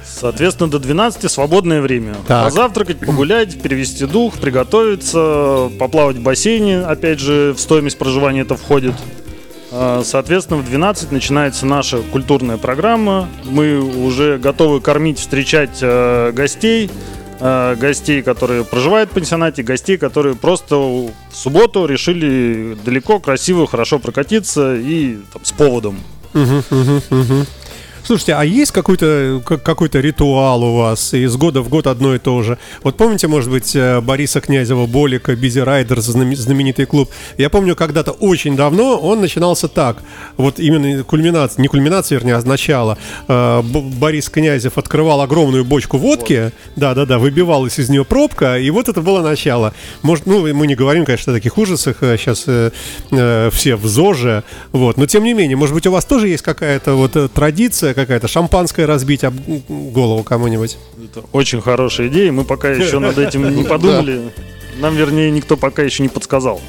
Соответственно, 0.03 0.69
до 0.69 0.79
12 0.79 1.29
свободное 1.29 1.81
время. 1.81 2.15
Так. 2.27 2.45
Позавтракать, 2.45 2.99
погулять, 2.99 3.61
перевести 3.61 4.05
дух, 4.05 4.35
приготовиться, 4.35 5.69
поплавать 5.77 6.15
в 6.15 6.21
бассейне. 6.21 6.79
Опять 6.79 7.19
же, 7.19 7.53
в 7.55 7.59
стоимость 7.59 7.97
проживания 7.97 8.41
это 8.41 8.55
входит. 8.55 8.93
А, 9.71 10.03
Соответственно, 10.05 10.61
в 10.61 10.65
12 10.65 11.11
начинается 11.11 11.65
наша 11.65 11.97
культурная 11.97 12.57
программа. 12.57 13.27
Мы 13.43 13.79
уже 13.79 14.37
готовы 14.37 14.79
кормить, 14.79 15.19
встречать 15.19 15.79
э, 15.81 16.31
гостей. 16.31 16.89
Э, 17.39 17.75
Гостей, 17.75 18.21
которые 18.21 18.63
проживают 18.63 19.09
в 19.11 19.13
пансионате, 19.13 19.63
гостей, 19.63 19.97
которые 19.97 20.35
просто 20.35 20.75
в 20.75 21.11
субботу 21.31 21.85
решили 21.85 22.77
далеко, 22.85 23.19
красиво, 23.19 23.67
хорошо 23.67 23.99
прокатиться 23.99 24.75
и 24.75 25.17
там, 25.33 25.43
с 25.43 25.51
поводом. 25.51 25.99
Слушайте, 28.05 28.35
а 28.35 28.43
есть 28.45 28.71
какой-то 28.71 29.41
как- 29.43 29.63
какой-то 29.63 29.99
ритуал 29.99 30.63
у 30.63 30.75
вас 30.75 31.11
из 31.15 31.35
года 31.37 31.61
в 31.63 31.69
год 31.69 31.87
одно 31.87 32.13
и 32.13 32.19
то 32.19 32.43
же? 32.43 32.59
Вот 32.83 32.97
помните, 32.97 33.27
может 33.27 33.49
быть, 33.49 33.75
э, 33.75 33.99
Бориса 33.99 34.41
Князева, 34.41 34.85
Болика, 34.85 35.35
Бизи 35.35 35.57
Райдерс, 35.61 36.05
знаме- 36.05 36.35
знаменитый 36.35 36.85
клуб? 36.85 37.09
Я 37.39 37.49
помню, 37.49 37.75
когда-то 37.75 38.11
очень 38.11 38.55
давно 38.55 38.99
он 38.99 39.21
начинался 39.21 39.67
так. 39.67 40.03
Вот 40.37 40.59
именно 40.59 41.03
кульминация, 41.03 41.63
не 41.63 41.67
кульминация, 41.67 42.19
вернее, 42.19 42.35
а 42.35 42.41
начало. 42.43 42.99
Э, 43.27 43.63
Борис 43.63 44.29
Князев 44.29 44.77
открывал 44.77 45.21
огромную 45.21 45.65
бочку 45.65 45.97
водки, 45.97 46.51
да-да-да, 46.75 47.17
выбивалась 47.17 47.79
из 47.79 47.89
нее 47.89 48.05
пробка, 48.05 48.59
и 48.59 48.69
вот 48.69 48.87
это 48.87 49.01
было 49.01 49.21
начало. 49.23 49.73
Может, 50.03 50.27
ну, 50.27 50.53
мы 50.53 50.67
не 50.67 50.75
говорим, 50.75 51.05
конечно, 51.05 51.33
о 51.33 51.35
таких 51.35 51.57
ужасах, 51.57 51.97
сейчас 52.01 52.41
все 52.41 53.75
в 53.75 53.87
ЗОЖе, 53.87 54.43
вот, 54.71 54.97
но 54.97 55.07
тем 55.07 55.23
не 55.23 55.33
менее, 55.33 55.57
может 55.57 55.73
быть, 55.73 55.87
у 55.87 55.91
вас 55.91 56.05
тоже 56.05 56.27
есть 56.27 56.43
какая-то 56.43 56.93
вот 56.93 57.15
э, 57.15 57.27
традиция, 57.29 57.94
какая-то 57.95 58.27
шампанское 58.27 58.85
разбить 58.85 59.23
об 59.23 59.35
голову 59.67 60.23
кому-нибудь? 60.23 60.77
Это 61.03 61.25
очень 61.31 61.61
хорошая 61.61 62.07
идея. 62.09 62.31
Мы 62.31 62.43
пока 62.43 62.69
еще 62.69 62.99
над 62.99 63.17
этим 63.17 63.55
не 63.55 63.63
подумали. 63.67 64.31
Нам, 64.77 64.95
вернее, 64.95 65.31
никто 65.31 65.57
пока 65.57 65.81
еще 65.83 66.03
не 66.03 66.09
подсказал. 66.09 66.61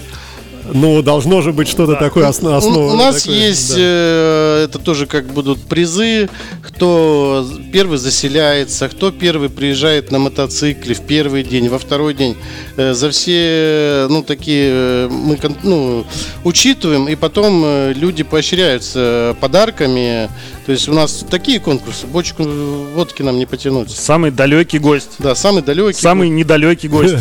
Ну, 0.72 1.02
должно 1.02 1.42
же 1.42 1.52
быть 1.52 1.68
что-то 1.68 1.94
такое 1.96 2.26
осно- 2.28 2.50
У, 2.50 2.54
основное. 2.54 2.92
у 2.92 2.96
нас 2.96 3.22
такое, 3.22 3.48
есть, 3.48 3.70
да. 3.70 3.76
э, 3.78 4.64
это 4.64 4.78
тоже 4.78 5.06
как 5.06 5.26
будут 5.26 5.60
призы, 5.62 6.28
кто 6.62 7.46
первый 7.72 7.98
заселяется, 7.98 8.88
кто 8.88 9.10
первый 9.10 9.48
приезжает 9.48 10.10
на 10.10 10.18
мотоцикле 10.18 10.94
в 10.94 11.00
первый 11.00 11.42
день, 11.44 11.68
во 11.68 11.78
второй 11.78 12.14
день. 12.14 12.36
Э, 12.76 12.94
за 12.94 13.10
все, 13.10 14.06
ну, 14.10 14.22
такие, 14.22 14.68
э, 14.72 15.08
мы 15.10 15.38
ну, 15.62 16.04
учитываем, 16.44 17.08
и 17.08 17.14
потом 17.14 17.62
э, 17.64 17.92
люди 17.94 18.22
поощряются 18.22 19.36
подарками. 19.40 20.28
То 20.66 20.72
есть 20.72 20.88
у 20.88 20.92
нас 20.92 21.24
такие 21.30 21.60
конкурсы, 21.60 22.06
бочку 22.08 22.42
водки 22.42 23.22
нам 23.22 23.38
не 23.38 23.46
потянуть. 23.46 23.90
Самый 23.90 24.32
далекий 24.32 24.78
гость. 24.80 25.10
Да, 25.20 25.34
самый 25.36 25.62
далекий. 25.62 26.00
Самый 26.00 26.28
недалекий 26.28 26.88
гость. 26.88 27.14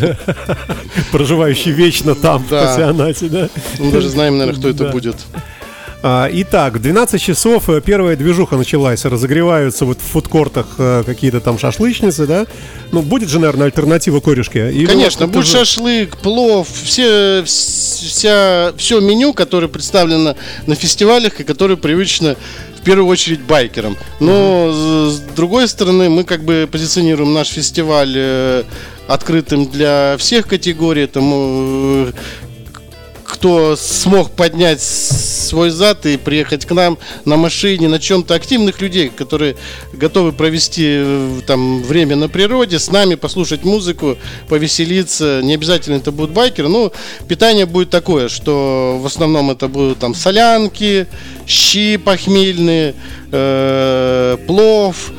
Проживающий 1.11 1.71
вечно 1.71 2.15
там, 2.15 2.43
в 2.43 2.49
Да. 2.49 2.65
пансионате, 2.65 3.29
да? 3.35 3.49
Мы 3.79 3.91
даже 3.91 4.09
знаем, 4.09 4.37
наверное, 4.37 4.59
кто 4.59 4.69
это 4.69 4.91
будет. 4.91 5.15
А, 6.07 6.29
Итак, 6.31 6.75
в 6.75 6.79
12 6.79 7.19
часов 7.21 7.67
э, 7.69 7.81
первая 7.83 8.15
движуха 8.15 8.57
началась. 8.57 9.05
Разогреваются 9.05 9.85
вот 9.85 9.97
в 9.99 10.03
фудкортах 10.03 10.67
э, 10.77 11.03
какие-то 11.03 11.39
там 11.39 11.57
шашлычницы, 11.57 12.27
да? 12.27 12.45
Ну, 12.91 13.01
будет 13.01 13.29
же, 13.29 13.39
наверное, 13.39 13.65
альтернатива 13.65 14.19
корешке. 14.19 14.71
Или 14.71 14.85
Конечно, 14.85 15.27
будет 15.27 15.45
же- 15.47 15.57
шашлык, 15.57 16.17
плов, 16.17 16.67
все, 16.83 17.43
вся, 17.45 18.73
все 18.77 18.99
меню, 18.99 19.33
которое 19.33 19.67
представлено 19.67 20.35
на 20.67 20.75
фестивалях 20.75 21.39
и 21.39 21.43
которое 21.43 21.75
привычно 21.75 22.35
в 22.79 22.83
первую 22.83 23.07
очередь 23.07 23.41
байкерам. 23.41 23.97
Но 24.19 24.71
с 24.71 25.15
с 25.15 25.19
другой 25.35 25.67
стороны, 25.67 26.09
мы 26.09 26.23
как 26.23 26.43
бы 26.43 26.67
позиционируем 26.71 27.33
наш 27.33 27.47
фестиваль 27.49 28.13
э, 28.15 28.63
открытым 29.07 29.65
для 29.67 30.15
всех 30.19 30.47
категорий. 30.47 31.09
Э, 31.13 32.11
кто 33.45 33.75
смог 33.75 34.31
поднять 34.31 34.81
свой 34.81 35.69
зад 35.69 36.07
и 36.07 36.17
приехать 36.17 36.65
к 36.65 36.71
нам 36.71 36.97
на 37.25 37.37
машине, 37.37 37.87
на 37.87 37.99
чем-то 37.99 38.33
активных 38.33 38.81
людей, 38.81 39.09
которые 39.09 39.55
готовы 39.93 40.31
провести 40.31 40.83
э, 40.87 41.41
там 41.45 41.83
время 41.83 42.15
на 42.15 42.27
природе, 42.27 42.79
с 42.79 42.89
нами 42.89 43.13
послушать 43.13 43.63
музыку, 43.63 44.17
повеселиться. 44.49 45.41
Не 45.43 45.53
обязательно 45.53 45.97
это 45.97 46.11
будут 46.11 46.31
байкеры, 46.31 46.69
но 46.69 46.91
питание 47.27 47.67
будет 47.67 47.91
такое, 47.91 48.29
что 48.29 48.97
в 48.99 49.05
основном 49.05 49.51
это 49.51 49.67
будут 49.67 49.99
там 49.99 50.15
солянки, 50.15 51.05
щи 51.45 51.97
похмельные, 51.97 52.95
э, 53.31 54.37
плов, 54.47 55.11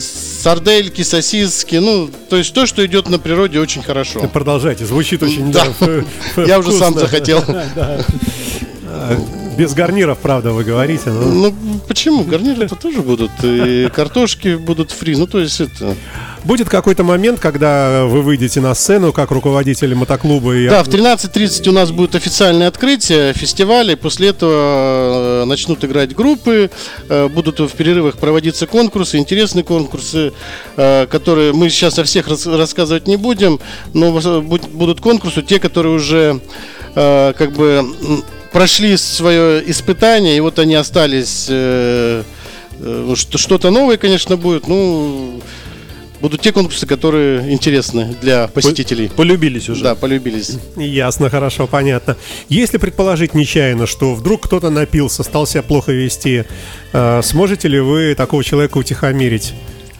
сардельки, 0.00 1.02
сосиски, 1.02 1.76
ну, 1.76 2.10
то 2.28 2.36
есть 2.36 2.54
то, 2.54 2.66
что 2.66 2.84
идет 2.84 3.08
на 3.08 3.18
природе 3.18 3.60
очень 3.60 3.82
хорошо. 3.82 4.28
Продолжайте, 4.32 4.86
звучит 4.86 5.22
очень 5.22 5.52
Да. 5.52 5.66
Я 6.46 6.58
уже 6.58 6.72
сам 6.72 6.94
захотел. 6.94 7.44
Без 9.56 9.74
гарниров, 9.74 10.18
правда, 10.18 10.52
вы 10.52 10.64
говорите. 10.64 11.10
но- 11.10 11.22
Ну, 11.50 11.54
почему? 11.86 12.24
Гарниры 12.24 12.64
это 12.64 12.74
тоже 12.74 13.02
будут. 13.02 13.30
И 13.42 13.88
картошки 13.94 14.54
будут 14.56 14.90
фри. 14.90 15.14
Ну, 15.16 15.26
то 15.26 15.38
есть 15.40 15.60
это... 15.60 15.94
Будет 16.44 16.68
какой-то 16.68 17.04
момент, 17.04 17.38
когда 17.38 18.04
вы 18.06 18.20
выйдете 18.22 18.60
на 18.60 18.74
сцену 18.74 19.12
как 19.12 19.30
руководитель 19.30 19.94
мотоклуба 19.94 20.56
и 20.56 20.68
Да, 20.68 20.82
в 20.82 20.88
13.30 20.88 21.68
у 21.68 21.72
нас 21.72 21.92
будет 21.92 22.16
официальное 22.16 22.66
открытие 22.66 23.32
фестиваля. 23.32 23.94
После 23.96 24.28
этого 24.30 25.42
э, 25.42 25.44
начнут 25.44 25.84
играть 25.84 26.16
группы. 26.16 26.70
э, 27.08 27.28
Будут 27.28 27.60
в 27.60 27.68
перерывах 27.68 28.16
проводиться 28.16 28.66
конкурсы, 28.66 29.18
интересные 29.18 29.62
конкурсы, 29.62 30.32
э, 30.76 31.06
которые 31.06 31.52
мы 31.52 31.68
сейчас 31.70 31.98
о 31.98 32.04
всех 32.04 32.26
рас- 32.26 32.46
рассказывать 32.46 33.06
не 33.06 33.16
будем. 33.16 33.60
Но 33.94 34.10
будут 34.72 35.00
конкурсы, 35.00 35.42
те, 35.42 35.60
которые 35.60 35.94
уже 35.94 36.40
как 36.94 37.52
бы 37.52 37.84
прошли 38.52 38.96
свое 38.96 39.62
испытание, 39.70 40.36
и 40.36 40.40
вот 40.40 40.58
они 40.58 40.74
остались. 40.74 41.46
э, 41.48 42.22
э, 42.78 43.14
что- 43.16 43.38
Что-то 43.38 43.70
новое, 43.70 43.96
конечно, 43.96 44.36
будет. 44.36 44.68
Ну, 44.68 45.40
будут 46.20 46.40
те 46.40 46.52
конкурсы, 46.52 46.86
которые 46.86 47.52
интересны 47.52 48.14
для 48.20 48.46
посетителей. 48.48 49.08
Полюбились 49.14 49.68
уже. 49.68 49.82
Да, 49.82 49.94
полюбились. 49.94 50.56
Ясно, 50.76 51.30
хорошо, 51.30 51.66
понятно. 51.66 52.16
Если 52.48 52.78
предположить 52.78 53.34
нечаянно, 53.34 53.86
что 53.86 54.14
вдруг 54.14 54.42
кто-то 54.46 54.70
напился, 54.70 55.22
стал 55.22 55.46
себя 55.46 55.62
плохо 55.62 55.92
вести, 55.92 56.44
э, 56.92 57.20
сможете 57.24 57.68
ли 57.68 57.80
вы 57.80 58.14
такого 58.14 58.44
человека 58.44 58.78
утихомирить? 58.78 59.52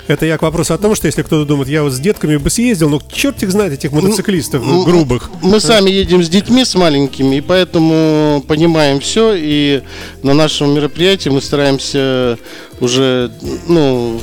Это 0.09 0.27
я 0.27 0.37
к 0.37 0.43
вопросу 0.43 0.75
о 0.75 0.79
том, 0.79 0.95
что 0.95 1.07
если 1.07 1.23
кто-то 1.23 1.45
думает, 1.47 1.69
я 1.69 1.83
вот 1.83 1.93
с 1.93 1.99
детками 2.01 2.37
бы 2.37 2.51
съездил, 2.51 2.89
ну 2.89 3.01
черт 3.13 3.43
их 3.43 3.51
знает 3.51 3.73
этих 3.73 3.93
мотоциклистов 3.93 4.65
Ну, 4.65 4.85
грубых. 4.85 5.31
Мы 5.43 5.61
сами 5.61 5.91
едем 5.91 6.23
с 6.23 6.29
детьми, 6.29 6.65
с 6.65 6.75
маленькими, 6.75 7.37
и 7.37 7.41
поэтому 7.41 8.45
понимаем 8.47 9.01
все. 9.01 9.35
И 9.37 9.83
на 10.23 10.35
нашем 10.35 10.75
мероприятии 10.75 11.29
мы 11.29 11.41
стараемся 11.41 12.39
уже, 12.81 13.31
ну, 13.69 14.21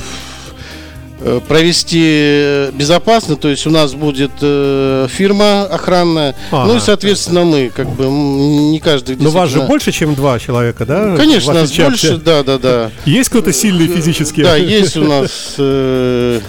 провести 1.48 2.70
безопасно, 2.72 3.36
то 3.36 3.48
есть 3.48 3.66
у 3.66 3.70
нас 3.70 3.94
будет 3.94 4.30
э, 4.40 5.06
фирма 5.10 5.62
охранная, 5.64 6.34
Ага. 6.50 6.66
ну 6.72 6.76
и 6.76 6.80
соответственно 6.80 7.44
мы, 7.44 7.70
как 7.74 7.88
бы 7.90 8.04
не 8.06 8.80
каждый. 8.80 9.16
Но 9.16 9.30
вас 9.30 9.50
же 9.50 9.60
больше, 9.62 9.92
чем 9.92 10.14
два 10.14 10.38
человека, 10.38 10.84
да? 10.86 11.16
Конечно, 11.16 11.52
нас 11.52 11.72
больше, 11.72 12.16
да, 12.16 12.42
да, 12.42 12.58
да. 12.58 12.90
Есть 13.04 13.28
кто-то 13.30 13.52
сильный 13.52 13.86
физически? 13.86 14.42
Да, 14.42 14.56
есть 14.56 14.96
у 14.96 15.04
нас. 15.04 15.54
э, 15.58 16.40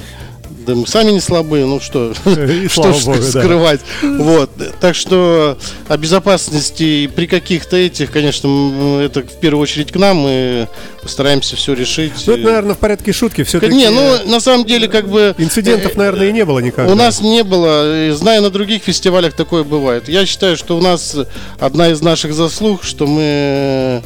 Да 0.65 0.75
мы 0.75 0.85
сами 0.87 1.11
не 1.11 1.19
слабые, 1.19 1.65
ну 1.65 1.79
что, 1.79 2.13
И 2.25 2.67
что 2.67 2.93
ж 2.93 3.05
богу, 3.05 3.17
да. 3.19 3.41
скрывать. 3.41 3.81
Вот. 4.01 4.49
Так 4.79 4.95
что 4.95 5.57
о 5.87 5.97
безопасности 5.97 7.07
при 7.07 7.25
каких-то 7.27 7.77
этих, 7.77 8.11
конечно, 8.11 9.01
это 9.01 9.21
в 9.21 9.39
первую 9.39 9.63
очередь 9.63 9.91
к 9.91 9.95
нам, 9.95 10.17
мы 10.17 10.67
стараемся 11.05 11.55
все 11.55 11.73
решить. 11.73 12.13
Ну, 12.27 12.33
это, 12.33 12.43
наверное, 12.43 12.75
в 12.75 12.77
порядке 12.77 13.11
шутки. 13.11 13.43
Все-таки 13.43 13.73
Не, 13.73 13.89
ну 13.89 14.17
на 14.25 14.39
самом 14.39 14.65
деле 14.65 14.87
как 14.87 15.07
бы 15.07 15.33
инцидентов, 15.37 15.95
наверное, 15.95 16.29
и 16.29 16.31
не 16.31 16.45
было 16.45 16.59
никогда. 16.59 16.91
у 16.91 16.95
нас 16.95 17.21
не 17.21 17.43
было, 17.43 18.13
знаю, 18.13 18.41
на 18.41 18.49
других 18.49 18.83
фестивалях 18.83 19.33
такое 19.33 19.63
бывает. 19.63 20.07
Я 20.07 20.25
считаю, 20.25 20.57
что 20.57 20.77
у 20.77 20.81
нас 20.81 21.15
одна 21.59 21.89
из 21.89 22.01
наших 22.01 22.33
заслуг, 22.33 22.83
что 22.83 23.07
мы 23.07 23.21
э, 23.23 24.01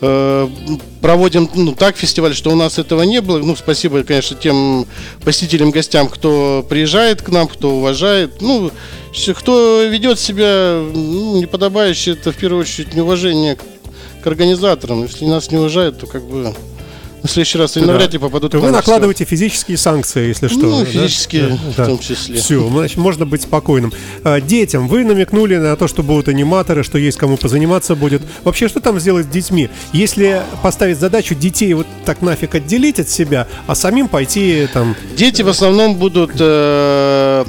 проводим 0.00 1.48
ну, 1.54 1.74
так 1.74 1.96
фестиваль, 1.96 2.34
что 2.34 2.50
у 2.50 2.54
нас 2.54 2.78
этого 2.78 3.02
не 3.02 3.20
было. 3.20 3.38
Ну, 3.38 3.56
спасибо, 3.56 4.02
конечно, 4.04 4.36
тем 4.36 4.86
посетителям, 5.24 5.70
гостям, 5.70 6.08
кто 6.08 6.64
приезжает 6.68 7.22
к 7.22 7.28
нам, 7.30 7.48
кто 7.48 7.76
уважает. 7.76 8.40
Ну, 8.40 8.70
кто 9.34 9.82
ведет 9.84 10.18
себя 10.18 10.80
ну, 10.94 11.40
неподобающе, 11.40 12.12
это 12.12 12.32
в 12.32 12.36
первую 12.36 12.62
очередь 12.62 12.94
неуважение 12.94 13.56
к, 13.56 13.62
к 14.22 14.26
организаторам. 14.26 15.02
Если 15.02 15.24
нас 15.24 15.50
не 15.50 15.58
уважают, 15.58 15.98
то 15.98 16.06
как 16.06 16.22
бы 16.22 16.54
в 17.22 17.28
следующий 17.28 17.58
раз 17.58 17.76
они 17.76 17.86
Да. 17.86 17.92
навряд 17.92 18.12
ли 18.12 18.18
попадут 18.18 18.54
вы 18.54 18.70
накладываете 18.70 19.24
физические 19.24 19.76
санкции, 19.76 20.28
если 20.28 20.48
что. 20.48 20.66
Ну, 20.66 20.78
да? 20.80 20.84
физические 20.84 21.48
в 21.48 21.74
том 21.74 21.98
числе. 21.98 22.40
Все, 22.40 22.68
значит, 22.68 22.96
можно 22.96 23.26
быть 23.26 23.42
спокойным. 23.42 23.92
А, 24.24 24.40
Детям 24.40 24.88
вы 24.88 25.04
намекнули 25.04 25.56
на 25.56 25.76
то, 25.76 25.88
что 25.88 26.02
будут 26.02 26.28
аниматоры, 26.28 26.82
что 26.82 26.98
есть 26.98 27.18
кому 27.18 27.36
позаниматься 27.36 27.94
будет. 27.94 28.22
Вообще, 28.44 28.68
что 28.68 28.80
там 28.80 28.98
сделать 29.00 29.26
с 29.26 29.28
детьми? 29.28 29.68
Если 29.92 30.42
поставить 30.62 30.98
задачу 30.98 31.34
детей 31.34 31.72
вот 31.74 31.86
так 32.04 32.22
нафиг 32.22 32.54
отделить 32.54 33.00
от 33.00 33.08
себя, 33.08 33.46
а 33.66 33.74
самим 33.74 34.08
пойти 34.08 34.68
там... 34.72 34.96
Дети 35.16 35.42
в 35.42 35.48
основном 35.48 35.96
будут 35.96 36.32
э, 36.38 37.44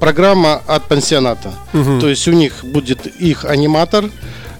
программа 0.00 0.62
от 0.66 0.88
пансионата. 0.88 1.52
То 1.72 2.08
есть 2.08 2.26
у 2.28 2.32
них 2.32 2.64
будет 2.64 3.06
их 3.06 3.44
аниматор, 3.44 4.04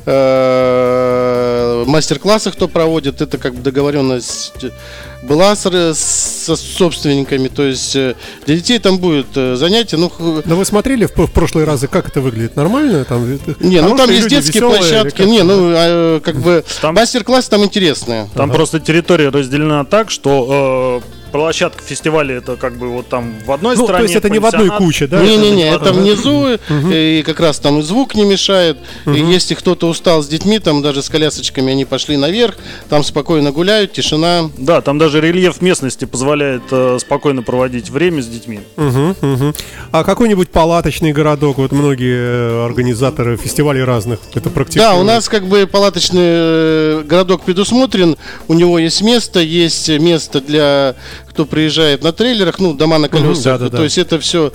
э, 0.06 1.84
мастер-классы, 1.86 2.50
кто 2.50 2.68
проводит, 2.68 3.20
это 3.20 3.38
как 3.38 3.54
бы 3.54 3.62
договоренность 3.62 4.64
была 5.22 5.56
с, 5.56 5.94
со 5.94 6.56
собственниками, 6.56 7.48
то 7.48 7.62
есть 7.62 7.96
э, 7.96 8.14
для 8.46 8.56
детей 8.56 8.78
там 8.78 8.98
будет 8.98 9.28
э, 9.36 9.56
занятие, 9.56 9.96
ну, 9.96 10.12
Да 10.44 10.54
вы 10.54 10.64
смотрели 10.64 11.06
в, 11.06 11.16
в 11.16 11.32
прошлые 11.32 11.66
разы, 11.66 11.88
как 11.88 12.08
это 12.08 12.20
выглядит? 12.20 12.56
Нормально? 12.56 13.04
Там, 13.04 13.38
не, 13.60 13.80
ну 13.80 13.96
там 13.96 14.10
есть 14.10 14.24
люди, 14.24 14.36
детские 14.36 14.62
площадки, 14.62 15.22
не, 15.22 15.42
ну 15.42 15.72
а, 15.74 16.20
как 16.20 16.36
бы 16.36 16.64
Там- 16.80 16.94
мастер-класс 16.94 17.48
там 17.48 17.64
интересные. 17.64 18.28
Там 18.34 18.50
просто 18.50 18.80
территория 18.80 19.30
разделена 19.30 19.84
так, 19.84 20.10
что 20.10 21.02
э, 21.02 21.23
площадка 21.34 21.82
фестиваля 21.82 22.36
это 22.36 22.54
как 22.54 22.76
бы 22.76 22.88
вот 22.90 23.08
там 23.08 23.34
в 23.44 23.50
одной 23.50 23.74
Ну, 23.74 23.82
то 23.82 23.86
стороне. 23.88 24.04
есть 24.04 24.14
это 24.14 24.30
не 24.30 24.38
в 24.38 24.46
одной 24.46 24.70
куче, 24.70 25.08
да? 25.08 25.20
Не-не-не, 25.20 25.68
это 25.68 25.86
это 25.86 25.92
внизу, 25.92 26.46
и 26.70 27.24
как 27.26 27.40
раз 27.40 27.58
там 27.58 27.80
и 27.80 27.82
звук 27.82 28.14
не 28.14 28.24
мешает. 28.24 28.78
И 29.04 29.18
если 29.18 29.54
кто-то 29.54 29.88
устал 29.88 30.22
с 30.22 30.28
детьми, 30.28 30.60
там 30.60 30.80
даже 30.80 31.02
с 31.02 31.08
колясочками 31.08 31.72
они 31.72 31.84
пошли 31.84 32.16
наверх, 32.16 32.56
там 32.88 33.02
спокойно 33.02 33.50
гуляют, 33.50 33.92
тишина. 33.92 34.48
Да, 34.56 34.80
там 34.80 34.98
даже 34.98 35.20
рельеф 35.20 35.60
местности 35.60 36.04
позволяет 36.04 36.62
э, 36.70 36.98
спокойно 37.00 37.42
проводить 37.42 37.90
время 37.90 38.22
с 38.22 38.28
детьми. 38.28 38.60
А 39.90 40.04
какой-нибудь 40.04 40.50
палаточный 40.50 41.12
городок, 41.12 41.58
вот 41.58 41.72
многие 41.72 42.16
э, 42.16 42.64
организаторы 42.64 43.36
фестивалей 43.36 43.82
разных 43.82 44.20
это 44.34 44.50
практикуют. 44.50 44.88
Да, 44.88 44.94
у 44.94 45.02
нас 45.02 45.28
как 45.28 45.46
бы 45.48 45.66
палаточный 45.66 46.20
э, 46.22 47.02
городок 47.04 47.42
предусмотрен, 47.42 48.16
у 48.46 48.54
него 48.54 48.78
есть 48.78 49.02
место, 49.02 49.40
есть 49.40 49.88
место 49.88 50.40
для 50.40 50.94
кто 51.34 51.44
приезжает 51.46 52.04
на 52.04 52.12
трейлерах, 52.12 52.60
ну, 52.60 52.74
дома 52.74 52.98
на 52.98 53.08
колесах. 53.08 53.58
да-да-да. 53.58 53.76
То 53.78 53.82
есть 53.84 53.98
это 53.98 54.20
все 54.20 54.52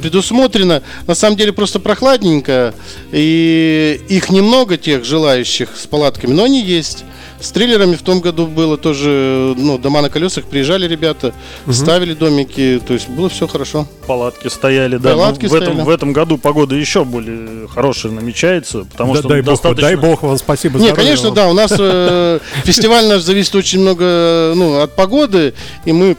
предусмотрено. 0.00 0.82
На 1.08 1.14
самом 1.16 1.36
деле 1.36 1.52
просто 1.52 1.80
прохладненько, 1.80 2.72
и 3.10 4.00
их 4.08 4.30
немного, 4.30 4.76
тех 4.76 5.04
желающих 5.04 5.70
с 5.76 5.86
палатками, 5.88 6.32
но 6.32 6.44
они 6.44 6.62
есть. 6.62 7.04
С 7.40 7.50
трейлерами 7.50 7.96
в 7.96 8.02
том 8.02 8.20
году 8.20 8.46
было 8.46 8.76
тоже, 8.76 9.54
ну, 9.58 9.76
дома 9.76 10.00
на 10.00 10.08
колесах, 10.08 10.44
приезжали 10.44 10.86
ребята, 10.86 11.34
ставили 11.68 12.14
домики, 12.14 12.80
то 12.86 12.94
есть 12.94 13.08
было 13.08 13.28
все 13.28 13.48
хорошо. 13.48 13.88
Палатки 14.06 14.46
стояли, 14.46 14.96
да. 14.96 15.10
Палатки 15.10 15.46
Ну, 15.46 15.50
в, 15.50 15.54
этом, 15.54 15.66
стояли. 15.72 15.84
в 15.84 15.88
этом 15.90 16.12
году 16.12 16.38
погода 16.38 16.76
еще 16.76 17.04
более 17.04 17.66
хорошая 17.66 18.12
намечается, 18.12 18.84
потому 18.92 19.14
Да, 19.14 19.18
что 19.18 19.28
дай, 19.28 19.40
бог, 19.40 19.54
достаточно... 19.54 19.82
дай 19.88 19.96
бог 19.96 20.22
вам 20.22 20.38
спасибо. 20.38 20.78
Не, 20.78 20.92
конечно, 20.92 21.30
вам. 21.30 21.34
да, 21.34 21.48
у 21.48 21.52
нас 21.52 21.72
э, 21.76 22.38
фестиваль 22.64 23.06
наш 23.08 23.22
зависит 23.22 23.56
очень 23.56 23.80
много 23.80 24.52
ну, 24.54 24.80
от 24.80 24.94
погоды, 24.94 25.52
и 25.84 25.92
мы 25.92 26.16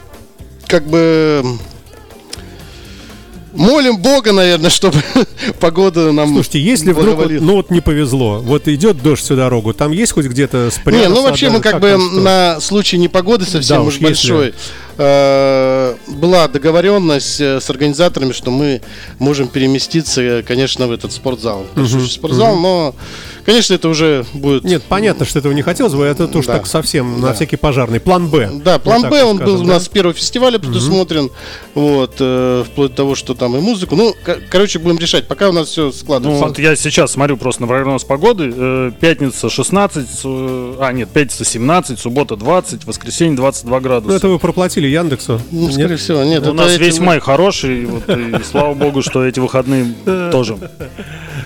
как 0.66 0.86
бы 0.86 1.44
молим 3.52 3.98
Бога, 3.98 4.32
наверное, 4.32 4.70
чтобы 4.70 4.98
погода 5.60 6.10
нам 6.12 6.32
Слушайте, 6.34 6.60
если 6.60 6.92
вдруг, 6.92 7.30
ну 7.30 7.54
вот 7.56 7.70
не 7.70 7.80
повезло, 7.80 8.40
вот 8.40 8.66
идет 8.68 9.02
дождь 9.02 9.22
всю 9.22 9.36
дорогу, 9.36 9.72
там 9.72 9.92
есть 9.92 10.12
хоть 10.12 10.26
где-то 10.26 10.64
Не, 10.66 10.70
спрятаться? 10.70 11.08
ну 11.10 11.22
вообще 11.22 11.50
мы 11.50 11.60
как 11.60 11.80
бы 11.80 11.96
на 11.96 12.60
случай 12.60 12.98
непогоды 12.98 13.44
совсем 13.44 13.76
Да 13.76 13.82
уж 13.82 13.94
если- 13.94 14.04
большой. 14.04 14.48
э, 14.48 14.52
была 14.96 16.48
договоренность 16.48 17.40
э, 17.40 17.60
с 17.60 17.68
организаторами, 17.70 18.32
что 18.32 18.50
мы 18.50 18.80
можем 19.18 19.48
переместиться, 19.48 20.20
э, 20.22 20.42
конечно, 20.42 20.86
в 20.86 20.92
этот 20.92 21.12
спортзал. 21.12 21.66
Большой 21.74 22.08
спортзал, 22.08 22.56
но, 22.56 22.94
конечно, 23.44 23.74
это 23.74 23.88
уже 23.88 24.24
будет 24.32 24.64
Нет, 24.64 24.82
понятно, 24.88 25.24
что 25.24 25.38
этого 25.38 25.52
не 25.52 25.62
хотелось 25.62 25.94
бы, 25.94 26.04
это 26.04 26.26
уж 26.38 26.46
Да. 26.46 26.54
так 26.54 26.66
совсем 26.66 27.20
на 27.20 27.28
Да. 27.28 27.34
всякий 27.34 27.56
пожарный. 27.56 28.00
План 28.00 28.28
Б. 28.28 28.50
Да, 28.64 28.78
план 28.78 29.02
Б, 29.02 29.08
вот 29.24 29.30
он 29.30 29.36
скажем, 29.36 29.54
был 29.54 29.62
у 29.62 29.66
да? 29.66 29.74
нас 29.74 29.84
с 29.84 29.88
первого 29.88 30.14
фестиваля 30.14 30.58
предусмотрен, 30.58 31.30
вот, 31.74 32.16
э, 32.20 32.64
вплоть 32.66 32.90
до 32.92 32.96
того, 32.96 33.14
что 33.14 33.34
там 33.34 33.56
и 33.56 33.60
музыку. 33.60 33.96
Ну, 33.96 34.14
ко- 34.24 34.38
короче, 34.50 34.78
будем 34.78 34.98
решать, 34.98 35.26
пока 35.28 35.48
у 35.48 35.52
нас 35.52 35.68
все 35.68 35.86
Ну, 35.86 35.92
складывается. 35.92 36.44
вот 36.46 36.58
я 36.58 36.76
сейчас 36.76 37.12
смотрю 37.12 37.36
просто 37.36 37.62
на 37.62 37.68
прогноз 37.68 38.04
погоды. 38.04 38.52
Э, 38.54 38.90
Пятница 39.00 39.48
16, 39.50 40.06
э, 40.24 40.74
а 40.80 40.92
нет, 40.92 41.08
пятница 41.10 41.44
17, 41.44 41.98
суббота 41.98 42.36
20, 42.36 42.84
воскресенье 42.86 43.36
22 43.36 43.80
градуса. 43.80 44.10
Ну 44.10 44.14
это 44.16 44.28
вы 44.28 44.38
проплатили 44.38 44.83
Яндексу? 44.90 45.40
Ну, 45.50 45.62
Нет? 45.66 45.74
скорее 45.74 45.96
всего, 45.96 46.22
нет. 46.24 46.46
У 46.46 46.52
нас 46.52 46.72
эти 46.72 46.80
весь 46.82 46.98
май 46.98 47.20
хороший, 47.20 47.84
вот, 47.86 48.08
и 48.08 48.42
слава 48.44 48.74
богу, 48.74 49.02
что 49.02 49.24
эти 49.24 49.40
выходные 49.40 49.86
тоже. 50.32 50.56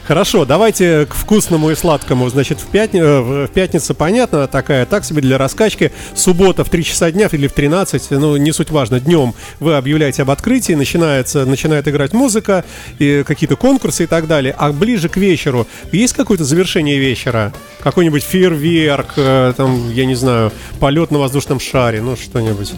Хорошо, 0.06 0.46
давайте 0.46 1.04
к 1.04 1.14
вкусному 1.14 1.70
и 1.70 1.74
сладкому. 1.74 2.30
Значит, 2.30 2.60
в, 2.60 2.66
пятни- 2.68 3.00
э, 3.00 3.20
в- 3.20 3.46
в 3.46 3.50
пятницу, 3.50 3.94
понятно, 3.94 4.46
такая, 4.46 4.86
так 4.86 5.04
себе 5.04 5.20
для 5.20 5.36
раскачки. 5.36 5.92
Суббота 6.14 6.64
в 6.64 6.70
3 6.70 6.82
часа 6.82 7.10
дня 7.10 7.28
или 7.30 7.46
в 7.46 7.52
13, 7.52 8.10
ну, 8.12 8.36
не 8.38 8.52
суть 8.52 8.70
важно, 8.70 9.00
днем 9.00 9.34
вы 9.60 9.74
объявляете 9.76 10.22
об 10.22 10.30
открытии, 10.30 10.72
начинается, 10.72 11.44
начинает 11.44 11.88
играть 11.88 12.14
музыка, 12.14 12.64
и 12.98 13.22
какие-то 13.26 13.56
конкурсы 13.56 14.04
и 14.04 14.06
так 14.06 14.26
далее. 14.26 14.54
А 14.56 14.72
ближе 14.72 15.10
к 15.10 15.18
вечеру 15.18 15.66
есть 15.92 16.14
какое-то 16.14 16.44
завершение 16.44 16.98
вечера? 16.98 17.52
Какой-нибудь 17.80 18.22
фейерверк, 18.22 19.12
э, 19.16 19.52
там, 19.58 19.90
я 19.92 20.06
не 20.06 20.14
знаю, 20.14 20.52
полет 20.80 21.10
на 21.10 21.18
воздушном 21.18 21.60
шаре, 21.60 22.00
ну, 22.00 22.16
что-нибудь. 22.16 22.72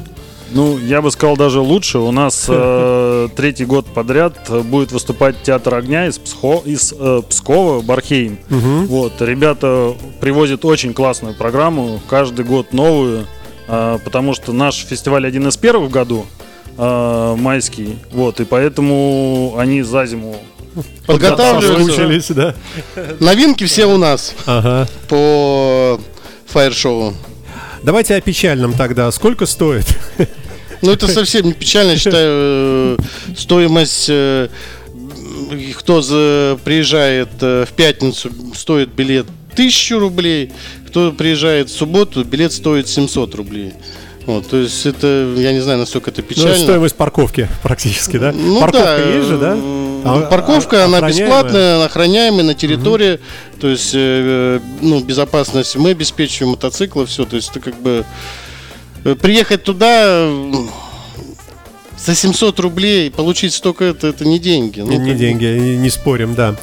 Ну, 0.53 0.79
я 0.79 1.01
бы 1.01 1.11
сказал 1.11 1.37
даже 1.37 1.61
лучше. 1.61 1.99
У 1.99 2.11
нас 2.11 2.47
э, 2.49 3.29
третий 3.37 3.65
год 3.65 3.87
подряд 3.87 4.51
будет 4.65 4.93
выступать 4.93 5.43
театр 5.43 5.75
огня 5.75 6.07
из, 6.07 6.19
Псхо- 6.19 6.65
из 6.65 6.93
э, 6.99 7.23
Пскова, 7.29 7.81
Бархейм. 7.83 8.39
Вот, 8.49 9.21
ребята 9.21 9.95
привозят 10.21 10.65
очень 10.65 10.93
классную 10.95 11.35
программу, 11.35 12.01
каждый 12.09 12.45
год 12.45 12.73
новую, 12.73 13.27
э, 13.69 13.99
потому 14.05 14.35
что 14.35 14.53
наш 14.53 14.77
фестиваль 14.85 15.27
один 15.27 15.47
из 15.49 15.57
первых 15.57 15.91
в 15.91 15.93
году, 15.93 16.27
э, 16.77 17.37
майский, 17.39 17.99
вот, 18.13 18.41
и 18.41 18.45
поэтому 18.45 19.55
они 19.57 19.83
за 19.83 20.07
зиму 20.07 20.37
Подготавливаются. 21.07 22.35
Да? 22.35 22.55
Новинки 23.19 23.65
все 23.65 23.87
у 23.87 23.99
нас 23.99 24.35
Ага. 24.47 24.89
по 25.09 26.01
фаер-шоу. 26.47 27.15
Давайте 27.83 28.15
о 28.15 28.21
печальном 28.21 28.75
тогда. 28.75 29.11
Сколько 29.11 29.47
стоит? 29.47 29.87
Ну, 30.83 30.91
это 30.93 31.09
совсем 31.09 31.47
не 31.47 31.53
печально, 31.53 31.97
считаю, 31.97 32.29
э, 32.29 32.97
стоимость, 33.37 34.07
э, 34.09 34.49
кто 35.79 36.01
за- 36.01 36.59
приезжает 36.65 37.29
э, 37.41 37.65
в 37.69 37.73
пятницу, 37.73 38.31
стоит 38.55 38.91
билет 38.91 39.27
1000 39.55 39.99
рублей, 39.99 40.53
кто 40.87 41.13
приезжает 41.13 41.69
в 41.71 41.77
субботу, 41.77 42.25
билет 42.25 42.53
стоит 42.53 42.89
700 42.89 43.35
рублей. 43.35 43.73
Вот, 44.27 44.49
то 44.49 44.59
есть 44.59 44.87
это, 44.87 45.33
я 45.39 45.53
не 45.53 45.61
знаю, 45.61 45.79
насколько 45.81 46.11
это 46.11 46.21
Ну, 46.23 46.29
печально. 46.29 46.57
стоимость 46.57 46.95
парковки 46.95 47.49
практически, 47.63 48.17
да? 48.19 48.33
Ну 48.33 48.61
Парковка 48.61 48.99
да, 49.05 49.11
есть 49.17 49.29
же, 49.29 49.39
да? 49.39 49.57
А- 50.05 50.27
Парковка, 50.31 50.83
а- 50.83 50.87
она 50.87 51.01
бесплатная, 51.09 51.85
охраняемая 51.85 52.45
на 52.45 52.55
территории, 52.55 53.19
то 53.61 53.69
есть, 53.69 53.91
э, 53.95 54.61
ну, 54.81 55.01
безопасность 55.01 55.77
мы 55.77 55.91
обеспечиваем, 55.91 56.53
мотоциклы, 56.53 57.07
все, 57.07 57.25
то 57.25 57.37
есть 57.37 57.51
это 57.51 57.61
как 57.61 57.75
бы 57.81 58.05
приехать 59.03 59.65
туда 59.65 60.05
э, 60.05 60.53
за 61.99 62.15
700 62.15 62.61
рублей, 62.61 63.11
получить 63.11 63.55
столько, 63.55 63.85
это, 63.85 64.09
это 64.09 64.25
не 64.25 64.39
деньги. 64.39 64.81
Ну, 64.81 64.91
Не, 64.91 65.15
деньги, 65.15 65.45
не, 65.45 65.77
не 65.77 65.91
спорим, 65.91 66.35
да. 66.35 66.57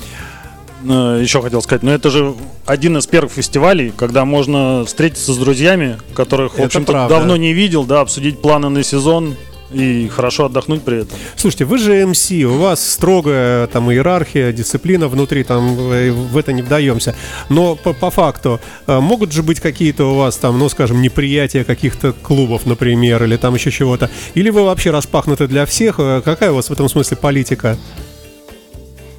Э, 0.84 1.20
Еще 1.22 1.42
хотел 1.42 1.62
сказать, 1.62 1.84
но 1.84 1.92
это 1.92 2.10
же 2.10 2.34
один 2.66 2.98
из 2.98 3.08
первых 3.08 3.34
фестивалей, 3.34 3.94
когда 3.96 4.26
можно 4.26 4.84
встретиться 4.86 5.34
с 5.34 5.38
друзьями, 5.38 5.98
которых, 6.14 6.58
в 6.58 6.62
общем-то, 6.62 6.92
правда. 6.92 7.16
давно 7.16 7.38
не 7.38 7.54
видел, 7.54 7.84
да, 7.84 8.02
обсудить 8.02 8.42
планы 8.42 8.70
на 8.70 8.84
сезон 8.84 9.36
и 9.72 10.08
хорошо 10.08 10.46
отдохнуть 10.46 10.84
при 10.84 11.02
этом. 11.02 11.18
Слушайте, 11.36 11.66
вы 11.66 11.78
же 11.78 12.06
МС, 12.06 12.32
у 12.32 12.58
вас 12.58 12.86
строгая 12.94 13.68
там 13.68 13.92
иерархия, 13.92 14.52
дисциплина 14.52 15.08
внутри, 15.08 15.44
там 15.44 15.78
э, 15.92 16.12
в 16.12 16.38
это 16.38 16.54
не 16.54 16.62
вдаемся. 16.62 17.16
Но 17.50 17.76
по, 17.76 17.94
по 17.94 18.10
факту 18.10 18.60
э, 18.88 19.00
могут 19.00 19.32
же 19.32 19.44
быть 19.44 19.60
какие-то 19.60 20.06
у 20.06 20.16
вас 20.16 20.38
там, 20.38 20.58
ну 20.58 20.70
скажем, 20.70 21.02
неприятия 21.02 21.64
каких-то 21.64 22.14
клубов, 22.14 22.66
например, 22.66 23.24
или 23.24 23.36
там 23.38 23.56
еще 23.56 23.72
чего-то. 23.72 24.10
Или 24.36 24.50
вы 24.50 24.64
вообще 24.64 24.92
распахнуты 24.92 25.48
для 25.48 25.66
всех? 25.66 25.96
Э, 26.00 26.22
Какая 26.24 26.52
у 26.52 26.56
вас 26.56 26.70
в 26.70 26.74
этом 26.74 26.88
смысле 26.90 27.18
политика? 27.18 27.78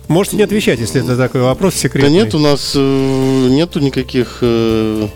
Можете 0.08 0.36
не 0.36 0.42
отвечать, 0.42 0.80
если 0.80 1.02
это 1.04 1.16
такой 1.18 1.42
вопрос 1.42 1.74
Да 1.74 1.80
секретный. 1.80 2.10
нет, 2.10 2.34
у 2.34 2.38
нас 2.38 2.72
э, 2.74 3.46
нету 3.50 3.78
никаких 3.80 4.38
э, 4.40 5.06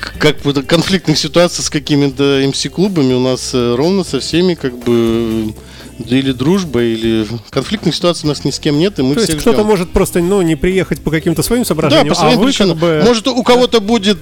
как 0.00 0.38
конфликтных 0.66 1.18
ситуаций 1.18 1.64
с 1.64 1.70
какими-то 1.70 2.42
МС-клубами. 2.46 3.14
У 3.14 3.20
нас 3.20 3.50
э, 3.54 3.74
ровно 3.76 4.04
со 4.04 4.20
всеми 4.20 4.54
как 4.54 4.76
бы 4.78 5.52
э, 5.98 6.06
или 6.08 6.32
дружба, 6.32 6.82
или 6.82 7.26
конфликтных 7.50 7.94
ситуаций 7.94 8.26
у 8.26 8.28
нас 8.28 8.44
ни 8.44 8.50
с 8.50 8.58
кем 8.58 8.78
нет, 8.78 8.98
и 8.98 9.02
мы 9.02 9.14
То 9.14 9.20
есть 9.20 9.38
кто-то 9.38 9.64
может 9.64 9.90
просто 9.90 10.20
ну, 10.20 10.40
не 10.42 10.56
приехать 10.56 11.00
по 11.00 11.10
каким-то 11.10 11.42
своим 11.42 11.62
Да, 11.62 11.66
соображениям, 11.66 12.08
по 12.08 12.14
своим 12.14 12.38
а 12.38 12.40
вы 12.40 12.46
причинам. 12.46 12.70
как 12.70 12.78
бы... 12.78 13.02
Может, 13.04 13.28
у 13.28 13.42
кого-то 13.42 13.80
будет 13.80 14.18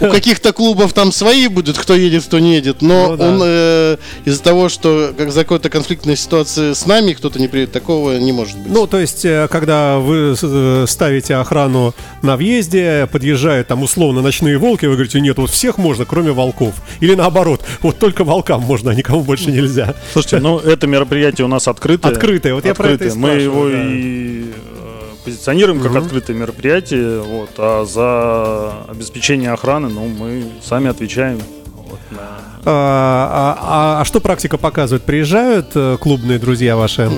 у 0.00 0.10
каких-то 0.10 0.52
клубов 0.52 0.92
там 0.92 1.12
свои 1.12 1.48
будут, 1.48 1.78
кто 1.78 1.94
едет, 1.94 2.24
кто 2.24 2.38
не 2.38 2.54
едет, 2.54 2.82
но 2.82 3.08
Ну 3.10 3.16
да. 3.16 3.28
он 3.28 3.40
э, 3.44 3.96
из-за 4.24 4.42
того, 4.42 4.68
что 4.68 5.12
как 5.16 5.32
за 5.32 5.42
какой-то 5.42 5.70
конфликтной 5.70 6.16
ситуации 6.16 6.72
с 6.72 6.86
нами 6.86 7.12
кто-то 7.12 7.38
не 7.38 7.48
приедет, 7.48 7.72
такого 7.72 8.16
не 8.18 8.32
может 8.32 8.58
быть. 8.58 8.72
Ну, 8.72 8.86
то 8.86 8.98
есть, 8.98 9.24
э, 9.24 9.48
когда 9.50 9.98
вы 9.98 10.34
э, 10.40 10.84
ставите 10.88 11.36
охрану 11.36 11.94
на 12.22 12.36
въезде, 12.36 13.08
подъезжают 13.10 13.68
там 13.68 13.82
условно 13.82 14.22
ночные 14.22 14.58
волки, 14.58 14.86
вы 14.86 14.94
говорите, 14.94 15.20
нет, 15.20 15.38
вот 15.38 15.50
всех 15.50 15.78
можно, 15.78 16.04
кроме 16.04 16.32
волков. 16.32 16.74
Или 17.00 17.14
наоборот, 17.14 17.62
вот 17.82 17.98
только 17.98 18.24
волкам 18.24 18.62
можно, 18.62 18.90
а 18.90 18.94
никому 18.94 19.22
больше 19.22 19.50
нельзя. 19.50 19.94
Слушайте, 20.12 20.38
ну 20.40 20.58
это 20.58 20.86
мероприятие 20.86 21.44
у 21.44 21.48
нас 21.48 21.68
открытое. 21.68 22.12
Открытое, 22.12 22.54
вот 22.54 22.64
я 22.64 22.74
про 22.74 22.90
это 22.90 23.04
и 23.04 23.08
Открытое. 23.08 23.18
Мы 23.18 23.28
спрашиваю, 23.28 23.44
его 23.44 23.68
да. 23.68 23.94
и 23.94 24.44
э, 24.44 24.97
позиционируем 25.28 25.80
как 25.80 25.94
открытое 25.96 26.34
мероприятие, 26.34 27.20
вот, 27.20 27.50
а 27.58 27.84
за 27.84 28.90
обеспечение 28.90 29.50
охраны, 29.52 29.88
ну, 29.88 30.06
мы 30.06 30.44
сами 30.62 30.88
отвечаем. 30.88 31.40
вот, 31.74 31.98
на- 32.10 32.38
А, 32.66 33.56
а- 33.60 34.00
а 34.02 34.04
что 34.04 34.20
практика 34.20 34.58
показывает? 34.58 35.02
Приезжают 35.04 35.68
э, 35.74 35.96
клубные 36.00 36.38
друзья 36.38 36.76
ваши? 36.76 37.10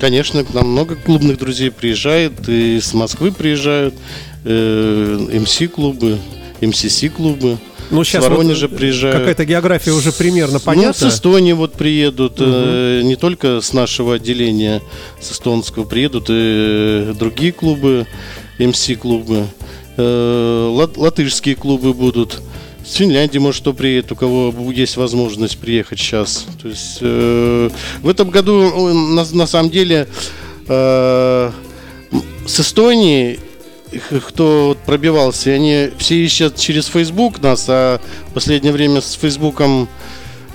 Конечно, 0.00 0.44
к 0.44 0.54
нам 0.54 0.68
много 0.68 0.94
клубных 0.96 1.38
друзей 1.38 1.70
приезжает, 1.70 2.48
и 2.48 2.80
с 2.80 2.94
Москвы 2.94 3.32
приезжают, 3.32 3.94
э, 4.44 5.28
МС-клубы, 5.32 6.18
МСС-клубы. 6.62 7.58
Ну, 7.90 8.02
с 8.04 8.12
Воронежа 8.14 8.68
приезжают. 8.68 9.18
Какая-то 9.18 9.44
география 9.44 9.92
уже 9.92 10.12
примерно 10.12 10.58
понятна. 10.60 10.88
Ну, 11.06 11.10
с 11.10 11.14
Эстонии 11.14 11.52
вот 11.52 11.74
приедут, 11.74 12.34
э, 12.38 13.02
не 13.04 13.16
только 13.16 13.60
с 13.60 13.72
нашего 13.72 14.14
отделения, 14.14 14.82
с 15.20 15.32
эстонского, 15.32 15.84
приедут 15.84 16.26
и 16.28 17.12
другие 17.18 17.52
клубы, 17.52 18.06
МС-клубы, 18.58 19.46
э, 19.96 20.68
лат- 20.72 20.96
латышские 20.96 21.54
клубы 21.56 21.92
будут. 21.94 22.40
С 22.86 22.94
Финляндии, 22.96 23.38
может, 23.38 23.62
кто 23.62 23.72
приедет, 23.72 24.12
у 24.12 24.16
кого 24.16 24.54
есть 24.72 24.96
возможность 24.96 25.56
приехать 25.58 25.98
сейчас. 25.98 26.46
То 26.60 26.68
есть 26.68 26.98
э, 27.00 27.70
в 28.02 28.08
этом 28.08 28.28
году, 28.30 28.62
э, 28.90 28.92
на, 28.92 29.24
на 29.32 29.46
самом 29.46 29.70
деле, 29.70 30.06
э, 30.68 31.50
с 32.46 32.60
Эстонии 32.60 33.34
х- 33.36 33.43
кто 34.28 34.76
пробивался, 34.86 35.50
они 35.50 35.90
все 35.98 36.16
ищут 36.16 36.56
через 36.56 36.86
Facebook 36.86 37.40
нас, 37.42 37.66
а 37.68 38.00
в 38.28 38.32
последнее 38.34 38.72
время 38.72 39.00
с 39.00 39.12
Фейсбуком 39.14 39.88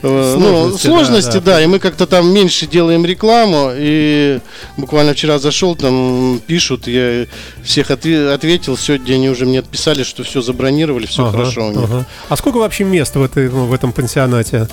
э, 0.01 0.35
ну, 0.37 0.69
Сложности, 0.77 0.87
сложности, 0.87 1.33
да, 1.33 1.39
да, 1.39 1.53
да. 1.55 1.61
и 1.63 1.67
мы 1.67 1.79
как-то 1.79 2.07
там 2.07 2.31
меньше 2.33 2.67
делаем 2.67 3.05
рекламу, 3.05 3.71
и 3.75 4.39
буквально 4.77 5.13
вчера 5.13 5.39
зашел, 5.39 5.75
там 5.75 6.39
пишут, 6.47 6.87
я 6.87 7.25
всех 7.63 7.91
отве- 7.91 8.31
ответил, 8.33 8.77
сегодня 8.77 9.15
они 9.15 9.29
уже 9.29 9.45
мне 9.45 9.59
отписали, 9.59 10.03
что 10.03 10.23
все 10.23 10.41
забронировали, 10.41 11.05
все 11.05 11.23
Ага, 11.23 11.31
хорошо 11.31 11.67
у 11.67 11.71
них. 11.71 11.83
ага. 11.83 12.05
А 12.29 12.37
сколько 12.37 12.57
вообще 12.57 12.83
мест 12.83 13.15
в, 13.15 13.21
этой, 13.23 13.49
ну, 13.49 13.65
в 13.65 13.73
этом 13.73 13.91
пансионате? 13.91 14.67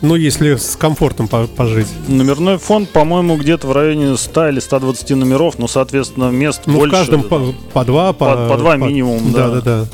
Ну, 0.00 0.16
если 0.16 0.56
с 0.56 0.76
комфортом 0.76 1.28
по- 1.28 1.46
пожить. 1.46 1.86
Номерной 2.08 2.58
фонд, 2.58 2.90
по-моему, 2.90 3.36
где-то 3.36 3.66
в 3.66 3.72
районе 3.72 4.16
100 4.16 4.48
или 4.50 4.60
120 4.60 5.10
номеров, 5.16 5.58
но, 5.58 5.66
соответственно, 5.68 6.30
мест 6.30 6.62
Ну, 6.66 6.74
больше. 6.74 6.94
в 6.94 6.98
каждом 6.98 7.22
по, 7.22 7.54
по 7.72 7.84
два, 7.84 8.12
по, 8.12 8.34
По- 8.34 8.48
по 8.50 8.56
два 8.58 8.76
минимум, 8.76 9.32
Да, 9.32 9.48
да. 9.48 9.54
да, 9.54 9.60
да. 9.60 9.86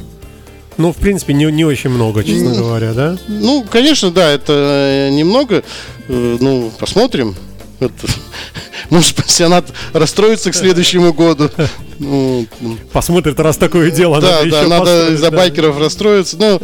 Ну, 0.78 0.92
в 0.92 0.96
принципе, 0.96 1.34
не, 1.34 1.44
не 1.52 1.64
очень 1.64 1.90
много, 1.90 2.24
честно 2.24 2.54
говоря, 2.54 2.92
да? 2.94 3.18
Ну, 3.28 3.64
конечно, 3.70 4.10
да, 4.10 4.30
это 4.30 4.52
э, 4.52 5.10
немного, 5.10 5.62
э, 6.08 6.36
ну, 6.40 6.72
посмотрим. 6.78 7.36
Это- 7.80 7.92
Может, 8.90 9.14
пансионат 9.14 9.66
расстроится 9.92 10.50
к 10.50 10.54
следующему 10.54 11.12
году. 11.12 11.50
Ну, 11.98 12.46
Посмотрит, 12.92 13.38
раз 13.38 13.56
такое 13.56 13.90
дело. 13.90 14.20
Да, 14.20 14.40
надо 14.40 14.50
да, 14.50 14.66
надо 14.66 15.12
из-за 15.14 15.30
да. 15.30 15.36
байкеров 15.36 15.78
расстроиться. 15.78 16.36
Ну, 16.38 16.60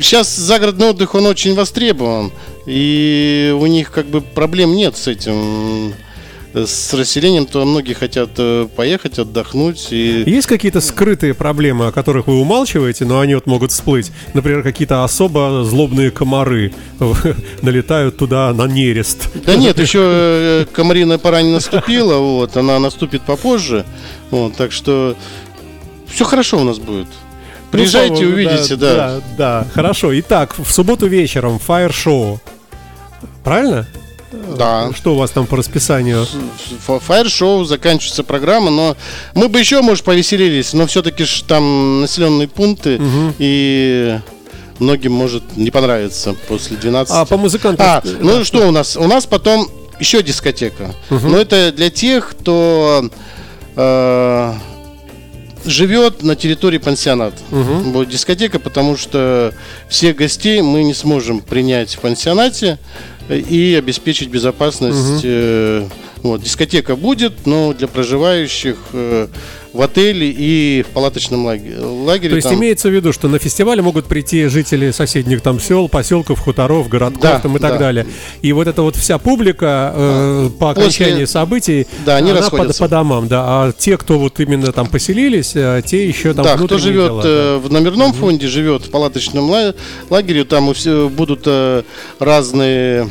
сейчас 0.00 0.34
загородный 0.34 0.90
отдых, 0.90 1.14
он 1.14 1.26
очень 1.26 1.54
востребован. 1.54 2.32
И 2.66 3.54
у 3.58 3.66
них 3.66 3.92
как 3.92 4.06
бы 4.06 4.20
проблем 4.20 4.74
нет 4.74 4.96
с 4.96 5.06
этим. 5.06 5.94
С 6.64 6.94
расселением, 6.94 7.44
то 7.44 7.62
многие 7.66 7.92
хотят 7.92 8.30
э, 8.38 8.66
поехать, 8.74 9.18
отдохнуть. 9.18 9.88
И... 9.90 10.22
Есть 10.24 10.46
какие-то 10.46 10.80
скрытые 10.80 11.34
проблемы, 11.34 11.88
о 11.88 11.92
которых 11.92 12.28
вы 12.28 12.40
умалчиваете, 12.40 13.04
но 13.04 13.20
они 13.20 13.34
вот 13.34 13.44
могут 13.44 13.72
всплыть? 13.72 14.10
Например, 14.32 14.62
какие-то 14.62 15.04
особо 15.04 15.64
злобные 15.64 16.10
комары 16.10 16.72
налетают 17.62 18.16
туда 18.16 18.54
на 18.54 18.66
нерест. 18.66 19.28
Да 19.44 19.54
нет, 19.54 19.78
еще 19.78 19.98
э, 20.02 20.66
комариная 20.72 21.18
пора 21.18 21.42
не 21.42 21.52
наступила, 21.52 22.16
вот, 22.16 22.56
она 22.56 22.78
наступит 22.78 23.20
попозже. 23.20 23.84
Вот, 24.30 24.56
так 24.56 24.72
что 24.72 25.14
все 26.06 26.24
хорошо 26.24 26.60
у 26.60 26.64
нас 26.64 26.78
будет. 26.78 27.08
Приезжайте, 27.70 28.24
Ну, 28.24 28.30
увидите, 28.30 28.76
да. 28.76 28.94
Да, 28.94 29.20
да, 29.36 29.66
хорошо. 29.74 30.18
Итак, 30.20 30.54
в 30.56 30.72
субботу 30.72 31.06
вечером 31.06 31.58
фаер-шоу. 31.58 32.40
Правильно? 33.44 33.86
Да. 34.32 34.90
Что 34.94 35.14
у 35.14 35.16
вас 35.16 35.30
там 35.30 35.46
по 35.46 35.56
расписанию? 35.56 36.26
Фаер-шоу, 36.86 37.64
заканчивается 37.64 38.24
программа, 38.24 38.70
но 38.70 38.96
мы 39.34 39.48
бы 39.48 39.58
еще, 39.58 39.82
может, 39.82 40.04
повеселились, 40.04 40.72
но 40.72 40.86
все-таки 40.86 41.24
ж 41.24 41.42
там 41.46 42.00
населенные 42.00 42.48
пункты, 42.48 43.00
и 43.38 44.18
многим 44.78 45.12
может 45.12 45.56
не 45.56 45.70
понравиться 45.70 46.34
после 46.48 46.76
12. 46.76 47.14
А 47.14 47.24
по 47.24 47.36
музыкантам? 47.36 47.86
А, 47.86 48.02
ну 48.20 48.40
и 48.40 48.44
что 48.44 48.66
у 48.68 48.70
нас? 48.70 48.96
У 48.96 49.06
нас 49.06 49.26
потом 49.26 49.70
еще 50.00 50.22
дискотека. 50.22 50.94
Но 51.10 51.38
это 51.38 51.72
для 51.72 51.90
тех, 51.90 52.30
кто 52.30 53.08
э, 53.76 54.54
живет 55.64 56.22
на 56.22 56.36
территории 56.36 56.78
пансионата. 56.78 57.38
Будет 57.50 58.10
дискотека, 58.10 58.58
потому 58.58 58.96
что 58.96 59.54
всех 59.88 60.16
гостей 60.16 60.60
мы 60.62 60.82
не 60.82 60.94
сможем 60.94 61.40
принять 61.40 61.94
в 61.94 62.00
пансионате 62.00 62.78
и 63.28 63.74
обеспечить 63.74 64.28
безопасность. 64.28 65.20
э, 65.24 65.86
вот, 66.22 66.42
дискотека 66.42 66.96
будет, 66.96 67.46
но 67.46 67.72
для 67.72 67.88
проживающих 67.88 68.76
э, 68.92 69.28
в 69.76 69.82
отеле 69.82 70.28
и 70.36 70.82
в 70.82 70.92
палаточном 70.92 71.44
лагере. 71.44 71.78
лагере 71.80 72.30
То 72.30 72.36
есть 72.36 72.48
там- 72.48 72.58
имеется 72.58 72.88
в 72.88 72.92
виду, 72.92 73.12
что 73.12 73.28
на 73.28 73.38
фестивале 73.38 73.82
могут 73.82 74.06
прийти 74.06 74.46
жители 74.46 74.90
соседних 74.90 75.40
там 75.42 75.60
сел, 75.60 75.88
поселков, 75.88 76.40
хуторов, 76.40 76.88
городков 76.88 77.22
Да, 77.22 77.38
там 77.38 77.56
и 77.56 77.60
так 77.60 77.72
да. 77.74 77.78
далее. 77.78 78.06
И 78.42 78.52
вот 78.52 78.66
эта 78.66 78.82
вот 78.82 78.96
вся 78.96 79.18
публика 79.18 79.92
э, 79.94 80.50
по 80.58 80.72
После- 80.74 80.82
окончании 80.84 81.24
событий, 81.26 81.86
Да, 82.04 82.16
они 82.16 82.30
она 82.30 82.42
по, 82.48 82.64
по 82.72 82.88
домам, 82.88 83.28
да. 83.28 83.44
А 83.46 83.72
те, 83.72 83.96
кто 83.96 84.18
вот 84.18 84.40
именно 84.40 84.72
там 84.72 84.86
поселились, 84.86 85.52
э, 85.54 85.82
те 85.84 86.06
еще 86.08 86.32
там 86.34 86.44
да, 86.44 86.56
кто 86.56 86.78
живет 86.78 87.06
дела, 87.08 87.22
э, 87.24 87.56
в 87.62 87.70
номерном 87.70 88.12
фонде, 88.12 88.46
живет 88.48 88.86
в 88.86 88.90
палаточном 88.90 89.48
ла- 89.50 89.74
лагере, 90.10 90.44
там 90.44 90.72
будут 91.16 91.42
э, 91.46 91.82
разные 92.18 93.08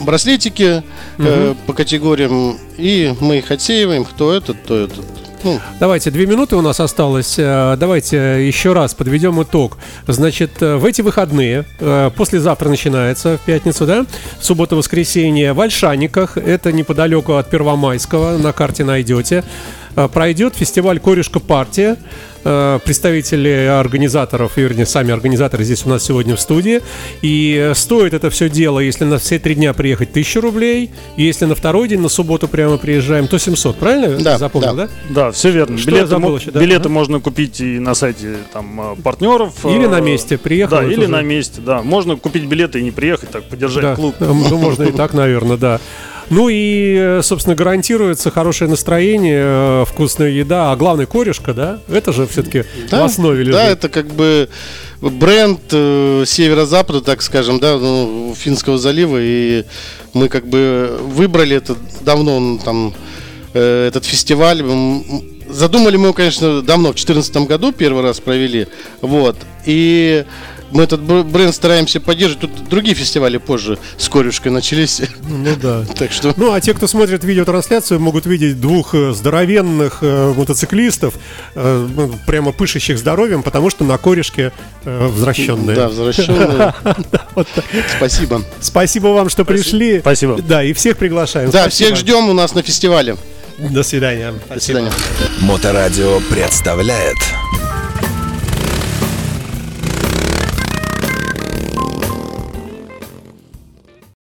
браслетики 0.00 0.82
э, 1.18 1.54
по 1.66 1.72
категориям, 1.72 2.58
и 2.76 3.14
мы 3.20 3.38
их 3.38 3.50
отсеиваем, 3.50 4.04
кто 4.04 4.32
этот, 4.32 4.62
то 4.64 4.76
этот. 4.76 5.04
Ну, 5.42 5.58
Давайте, 5.78 6.10
две 6.10 6.26
минуты 6.26 6.56
у 6.56 6.60
нас 6.60 6.80
осталось. 6.80 7.36
Э, 7.38 7.76
Давайте 7.78 8.46
еще 8.46 8.74
раз 8.74 8.94
подведем 8.94 9.42
итог. 9.42 9.78
Значит, 10.06 10.60
э, 10.60 10.76
в 10.76 10.84
эти 10.84 11.00
выходные, 11.00 11.64
э, 11.78 12.10
послезавтра 12.14 12.68
начинается, 12.68 13.38
в 13.38 13.40
пятницу, 13.40 13.86
да? 13.86 14.04
Суббота-воскресенье 14.40 15.54
в 15.54 15.60
Ольшаниках, 15.60 16.36
это 16.36 16.72
неподалеку 16.72 17.34
от 17.34 17.48
Первомайского, 17.48 18.36
на 18.36 18.52
карте 18.52 18.84
найдете. 18.84 19.44
Э, 19.96 20.08
Пройдет 20.12 20.54
фестиваль 20.56 20.98
«Корешка 21.00 21.40
партия». 21.40 21.96
Э, 22.42 22.78
Представители 22.84 23.66
организаторов, 23.66 24.56
вернее, 24.56 24.86
сами 24.86 25.12
организаторы 25.12 25.62
здесь 25.64 25.84
у 25.84 25.90
нас 25.90 26.02
сегодня 26.04 26.36
в 26.36 26.40
студии. 26.40 26.80
И 27.20 27.72
стоит 27.74 28.14
это 28.14 28.30
все 28.30 28.48
дело, 28.48 28.80
если 28.80 29.04
на 29.04 29.18
все 29.18 29.38
три 29.38 29.54
дня 29.54 29.74
приехать, 29.74 30.10
1000 30.10 30.40
рублей. 30.40 30.90
И 31.16 31.22
если 31.24 31.44
на 31.44 31.54
второй 31.54 31.86
день, 31.88 32.00
на 32.00 32.08
субботу 32.08 32.48
прямо 32.48 32.78
приезжаем, 32.78 33.28
то 33.28 33.38
700, 33.38 33.76
правильно? 33.76 34.16
Да, 34.22 34.38
Запомнил, 34.38 34.74
да. 34.74 34.86
да? 34.86 34.90
Да, 35.10 35.30
все 35.32 35.50
верно. 35.50 35.76
Что 35.76 35.90
билеты 35.90 36.06
забыл 36.06 36.36
еще, 36.38 36.50
да? 36.50 36.60
билеты 36.60 36.80
Ага. 36.82 36.88
можно 36.90 37.20
купить 37.20 37.60
и 37.60 37.78
на 37.78 37.94
сайте 37.94 38.36
там 38.54 38.80
э, 38.80 39.02
партнеров. 39.02 39.52
Или 39.66 39.84
на 39.86 40.00
месте 40.00 40.38
приехал. 40.38 40.78
Да, 40.78 40.84
или 40.84 40.94
тоже- 40.94 41.08
на 41.08 41.20
месте, 41.22 41.60
да. 41.60 41.82
Можно 41.82 42.16
купить 42.16 42.44
билеты 42.44 42.80
и 42.80 42.82
не 42.82 42.90
приехать, 42.90 43.30
так 43.30 43.44
поддержать 43.44 43.82
Да, 43.82 43.94
клуб. 43.96 44.14
можно 44.20 44.84
и 44.84 44.92
так, 44.92 45.12
наверное, 45.12 45.58
да. 45.58 45.80
Ну 46.30 46.48
и, 46.48 46.94
э, 46.96 47.20
собственно, 47.22 47.56
гарантируется 47.56 48.30
хорошее 48.30 48.70
настроение, 48.70 49.42
э, 49.44 49.84
вкусная 49.86 50.30
еда, 50.30 50.70
а 50.70 50.76
главное 50.76 51.06
корешка, 51.06 51.52
да? 51.52 51.80
Это 51.88 52.12
же 52.12 52.26
все-таки 52.28 52.64
в 52.88 52.94
основе 52.94 53.40
лежит. 53.40 53.52
да, 53.52 53.68
это 53.68 53.88
как 53.88 54.06
бы 54.06 54.48
бренд 55.00 55.60
э, 55.72 56.24
северо-запада, 56.26 57.00
так 57.00 57.22
скажем, 57.22 57.58
да, 57.58 57.76
ну, 57.78 58.34
Финского 58.38 58.78
залива, 58.78 59.18
и 59.20 59.64
мы 60.14 60.28
как 60.28 60.46
бы 60.46 60.98
выбрали 61.02 61.56
это 61.56 61.74
давно, 62.02 62.36
м, 62.36 62.58
там, 62.58 62.94
э, 63.52 63.88
этот 63.88 64.04
фестиваль. 64.04 64.62
Задумали 65.48 65.96
мы 65.96 66.04
его, 66.04 66.12
конечно, 66.12 66.62
давно, 66.62 66.90
в 66.90 66.94
2014 66.94 67.46
году 67.46 67.72
первый 67.72 68.04
раз 68.04 68.20
провели, 68.20 68.68
вот, 69.00 69.36
и 69.66 70.24
мы 70.72 70.84
этот 70.84 71.00
бр- 71.00 71.22
бренд 71.24 71.54
стараемся 71.54 72.00
поддерживать. 72.00 72.40
Тут 72.42 72.68
другие 72.68 72.94
фестивали 72.94 73.38
позже 73.38 73.78
с 73.96 74.08
корюшкой 74.08 74.52
начались. 74.52 75.00
Ну 75.28 75.56
да. 75.60 75.84
Так 75.98 76.12
что 76.12 76.32
Ну, 76.36 76.52
а 76.52 76.60
те, 76.60 76.74
кто 76.74 76.86
смотрит 76.86 77.24
видеотрансляцию, 77.24 78.00
могут 78.00 78.26
видеть 78.26 78.60
двух 78.60 78.94
э, 78.94 79.12
здоровенных 79.12 79.98
э, 80.02 80.32
мотоциклистов, 80.36 81.14
э, 81.54 81.88
ну, 81.94 82.14
прямо 82.26 82.52
пышущих 82.52 82.98
здоровьем, 82.98 83.42
потому 83.42 83.70
что 83.70 83.84
на 83.84 83.98
корешке 83.98 84.52
э, 84.84 85.06
возвращенные. 85.08 85.76
да, 85.76 85.88
возвращенные. 85.88 86.74
Спасибо. 87.96 88.42
Спасибо 88.60 89.08
вам, 89.08 89.28
что 89.28 89.44
пришли. 89.44 90.00
Спасибо. 90.00 90.40
Да, 90.40 90.62
и 90.62 90.72
всех 90.72 90.96
приглашаем. 90.96 91.50
Да, 91.50 91.68
всех 91.68 91.96
ждем 91.96 92.28
у 92.28 92.32
нас 92.32 92.54
на 92.54 92.62
фестивале. 92.62 93.16
До 93.58 93.82
свидания. 93.82 94.32
До 94.48 94.60
свидания. 94.60 94.90
Моторадио 95.40 96.20
представляет 96.30 97.16